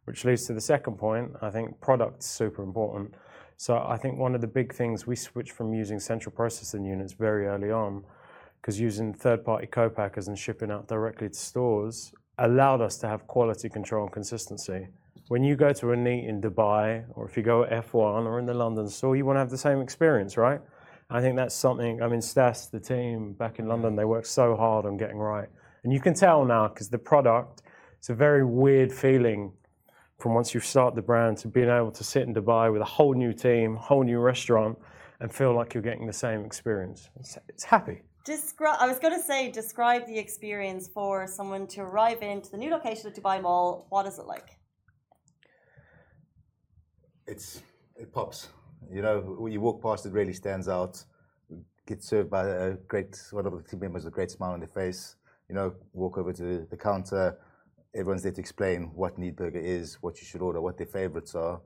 which 0.04 0.24
leads 0.24 0.46
to 0.46 0.52
the 0.52 0.60
second 0.60 0.98
point. 0.98 1.32
I 1.40 1.50
think 1.50 1.80
product's 1.80 2.26
super 2.26 2.62
important. 2.62 3.14
So 3.56 3.78
I 3.78 3.96
think 3.96 4.18
one 4.18 4.34
of 4.34 4.40
the 4.40 4.48
big 4.48 4.74
things 4.74 5.06
we 5.06 5.14
switched 5.14 5.52
from 5.52 5.72
using 5.72 6.00
central 6.00 6.34
processing 6.34 6.84
units 6.84 7.12
very 7.12 7.46
early 7.46 7.70
on, 7.70 8.04
because 8.60 8.80
using 8.80 9.14
third-party 9.14 9.68
co-packers 9.68 10.26
and 10.26 10.36
shipping 10.36 10.70
out 10.70 10.88
directly 10.88 11.28
to 11.28 11.34
stores 11.34 12.12
allowed 12.38 12.80
us 12.80 12.96
to 12.96 13.06
have 13.06 13.26
quality 13.28 13.68
control 13.68 14.04
and 14.04 14.12
consistency. 14.12 14.88
When 15.28 15.44
you 15.44 15.54
go 15.54 15.72
to 15.74 15.92
a 15.92 15.96
neat 15.96 16.26
in 16.28 16.40
Dubai, 16.40 17.04
or 17.14 17.24
if 17.24 17.36
you 17.36 17.44
go 17.44 17.62
at 17.62 17.70
F1 17.86 18.26
or 18.26 18.40
in 18.40 18.46
the 18.46 18.54
London 18.54 18.88
store, 18.88 19.14
you 19.14 19.24
want 19.24 19.36
to 19.36 19.40
have 19.40 19.50
the 19.50 19.58
same 19.58 19.80
experience, 19.80 20.36
right? 20.36 20.60
I 21.12 21.20
think 21.20 21.36
that's 21.36 21.54
something. 21.54 22.02
I 22.02 22.08
mean, 22.08 22.22
Stas, 22.22 22.68
the 22.68 22.80
team 22.80 23.34
back 23.34 23.58
in 23.58 23.66
London, 23.68 23.96
they 23.96 24.04
work 24.04 24.26
so 24.26 24.56
hard 24.56 24.86
on 24.86 24.96
getting 24.96 25.18
right, 25.18 25.48
and 25.84 25.92
you 25.92 26.00
can 26.00 26.14
tell 26.14 26.44
now 26.44 26.68
because 26.68 26.88
the 26.88 26.98
product. 26.98 27.62
It's 27.98 28.10
a 28.10 28.14
very 28.14 28.44
weird 28.44 28.90
feeling 28.92 29.52
from 30.18 30.34
once 30.34 30.52
you 30.52 30.58
start 30.58 30.96
the 30.96 31.02
brand 31.02 31.38
to 31.38 31.46
being 31.46 31.68
able 31.68 31.92
to 31.92 32.02
sit 32.02 32.24
in 32.24 32.34
Dubai 32.34 32.72
with 32.72 32.82
a 32.82 32.90
whole 32.96 33.14
new 33.14 33.32
team, 33.32 33.76
whole 33.76 34.02
new 34.02 34.18
restaurant, 34.18 34.76
and 35.20 35.32
feel 35.32 35.54
like 35.54 35.72
you're 35.72 35.84
getting 35.84 36.08
the 36.08 36.12
same 36.12 36.44
experience. 36.44 37.10
It's, 37.20 37.38
it's 37.48 37.62
happy. 37.62 38.02
Describe. 38.24 38.76
I 38.80 38.88
was 38.88 38.98
going 38.98 39.14
to 39.14 39.24
say, 39.24 39.52
describe 39.52 40.04
the 40.06 40.18
experience 40.18 40.88
for 40.88 41.28
someone 41.28 41.68
to 41.68 41.82
arrive 41.82 42.22
into 42.22 42.50
the 42.50 42.56
new 42.56 42.70
location 42.72 43.06
at 43.06 43.14
Dubai 43.14 43.40
Mall. 43.40 43.86
What 43.90 44.04
is 44.06 44.18
it 44.18 44.26
like? 44.26 44.58
it's 47.26 47.62
it 47.96 48.12
pops. 48.12 48.48
You 48.92 49.00
know, 49.00 49.20
when 49.38 49.52
you 49.52 49.60
walk 49.60 49.82
past, 49.82 50.04
it 50.04 50.12
really 50.12 50.34
stands 50.34 50.68
out. 50.68 51.02
Get 51.86 52.02
served 52.02 52.30
by 52.30 52.46
a 52.46 52.74
great 52.74 53.18
one 53.30 53.46
of 53.46 53.52
the 53.52 53.62
team 53.62 53.80
members 53.80 54.04
with 54.04 54.12
a 54.12 54.14
great 54.14 54.30
smile 54.30 54.52
on 54.52 54.60
their 54.60 54.68
face. 54.68 55.16
You 55.48 55.54
know, 55.54 55.74
walk 55.94 56.18
over 56.18 56.32
to 56.34 56.66
the 56.70 56.76
counter, 56.76 57.38
everyone's 57.94 58.22
there 58.22 58.32
to 58.32 58.40
explain 58.40 58.90
what 58.94 59.18
Neat 59.18 59.36
Burger 59.36 59.58
is, 59.58 59.94
what 60.02 60.20
you 60.20 60.26
should 60.26 60.42
order, 60.42 60.60
what 60.60 60.76
their 60.76 60.86
favorites 60.86 61.34
are. 61.34 61.60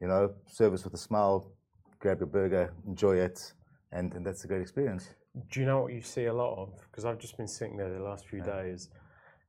You 0.00 0.08
know, 0.08 0.34
service 0.46 0.84
with 0.84 0.94
a 0.94 0.98
smile, 0.98 1.50
grab 1.98 2.20
your 2.20 2.26
burger, 2.26 2.72
enjoy 2.86 3.16
it, 3.16 3.52
and, 3.92 4.12
and 4.12 4.24
that's 4.24 4.44
a 4.44 4.46
great 4.46 4.60
experience. 4.60 5.08
Do 5.50 5.60
you 5.60 5.66
know 5.66 5.80
what 5.80 5.92
you 5.92 6.02
see 6.02 6.26
a 6.26 6.34
lot 6.34 6.56
of? 6.58 6.80
Because 6.90 7.04
I've 7.04 7.18
just 7.18 7.36
been 7.36 7.48
sitting 7.48 7.76
there 7.76 7.92
the 7.92 8.02
last 8.02 8.26
few 8.26 8.42
days, 8.42 8.90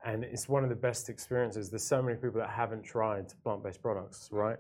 and 0.05 0.23
it's 0.23 0.47
one 0.47 0.63
of 0.63 0.69
the 0.69 0.75
best 0.75 1.09
experiences. 1.09 1.69
There's 1.69 1.83
so 1.83 2.01
many 2.01 2.17
people 2.17 2.39
that 2.39 2.49
haven't 2.49 2.83
tried 2.83 3.33
plant-based 3.43 3.81
products, 3.81 4.29
right? 4.31 4.57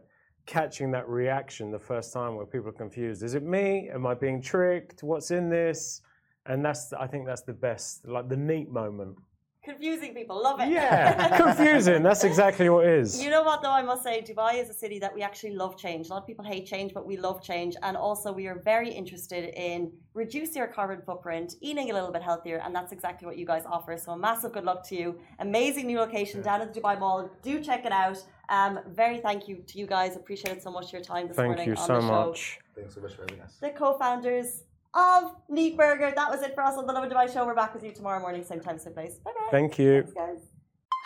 Catching 0.47 0.91
that 0.91 1.07
reaction 1.09 1.71
the 1.71 1.79
first 1.79 2.13
time 2.13 2.35
where 2.35 2.45
people 2.45 2.69
are 2.69 2.79
confused. 2.85 3.21
Is 3.21 3.35
it 3.35 3.43
me? 3.43 3.89
Am 3.93 4.07
I 4.07 4.13
being 4.13 4.41
tricked? 4.41 5.03
What's 5.03 5.29
in 5.29 5.49
this? 5.49 6.01
And 6.45 6.63
that's, 6.63 6.93
I 6.93 7.05
think 7.05 7.25
that's 7.25 7.41
the 7.41 7.51
best, 7.51 8.07
like 8.07 8.29
the 8.29 8.37
neat 8.37 8.69
moment. 8.71 9.17
Confusing 9.61 10.13
people, 10.13 10.41
love 10.41 10.61
it. 10.61 10.69
Yeah, 10.69 11.35
confusing. 11.35 12.01
That's 12.01 12.23
exactly 12.23 12.69
what 12.69 12.85
it 12.85 12.99
is. 12.99 13.21
You 13.21 13.29
know 13.29 13.43
what, 13.43 13.61
though, 13.61 13.73
I 13.73 13.81
must 13.81 14.01
say, 14.01 14.21
Dubai 14.21 14.63
is 14.63 14.69
a 14.69 14.73
city 14.73 14.97
that 14.99 15.13
we 15.13 15.21
actually 15.21 15.55
love 15.55 15.77
change. 15.77 16.07
A 16.07 16.11
lot 16.11 16.21
of 16.21 16.25
people 16.25 16.45
hate 16.45 16.65
change, 16.65 16.93
but 16.93 17.05
we 17.05 17.17
love 17.17 17.43
change. 17.43 17.75
And 17.83 17.97
also, 17.97 18.31
we 18.31 18.47
are 18.47 18.61
very 18.63 18.89
interested 18.89 19.53
in 19.61 19.91
reducing 20.13 20.61
our 20.61 20.69
carbon 20.69 21.01
footprint, 21.05 21.55
eating 21.59 21.91
a 21.91 21.93
little 21.93 22.13
bit 22.13 22.23
healthier, 22.23 22.61
and 22.63 22.73
that's 22.73 22.93
exactly 22.93 23.25
what 23.25 23.37
you 23.37 23.45
guys 23.45 23.63
offer. 23.65 23.97
So, 23.97 24.15
massive 24.15 24.53
good 24.53 24.63
luck 24.63 24.87
to 24.87 24.95
you. 24.95 25.19
Amazing 25.39 25.87
new 25.87 25.99
location 25.99 26.41
down 26.41 26.61
at 26.61 26.73
the 26.73 26.79
Dubai 26.79 26.97
Mall. 26.97 27.29
Do 27.43 27.61
check 27.61 27.83
it 27.85 27.91
out. 27.91 28.23
Um, 28.49 28.79
very 28.87 29.17
thank 29.19 29.47
you 29.47 29.63
to 29.67 29.77
you 29.79 29.87
guys. 29.87 30.15
Appreciate 30.15 30.61
so 30.63 30.71
much 30.71 30.93
your 30.93 31.01
time 31.01 31.27
this 31.27 31.35
Thank 31.35 31.47
morning 31.47 31.67
you 31.67 31.75
on 31.75 31.87
so 31.87 31.95
the 31.95 32.01
show. 32.01 32.27
much. 32.27 32.59
Thanks 32.75 32.95
so 32.95 33.01
much 33.01 33.13
for 33.15 33.21
having 33.23 33.41
us. 33.41 33.57
The 33.59 33.71
co-founders 33.71 34.63
of 34.93 35.35
Neat 35.49 35.77
Burger. 35.77 36.13
That 36.15 36.31
was 36.31 36.41
it 36.41 36.55
for 36.55 36.63
us 36.63 36.75
on 36.77 36.87
the 36.87 36.93
Lovin 36.93 37.09
Dubai 37.09 37.31
show. 37.31 37.45
We're 37.45 37.55
back 37.55 37.73
with 37.73 37.83
you 37.83 37.91
tomorrow 37.91 38.19
morning, 38.19 38.43
same 38.43 38.61
time, 38.61 38.79
same 38.79 38.93
place. 38.93 39.15
Bye 39.15 39.31
bye. 39.37 39.47
Thank 39.51 39.77
you. 39.77 40.03
Thanks, 40.03 40.13
guys. 40.13 40.56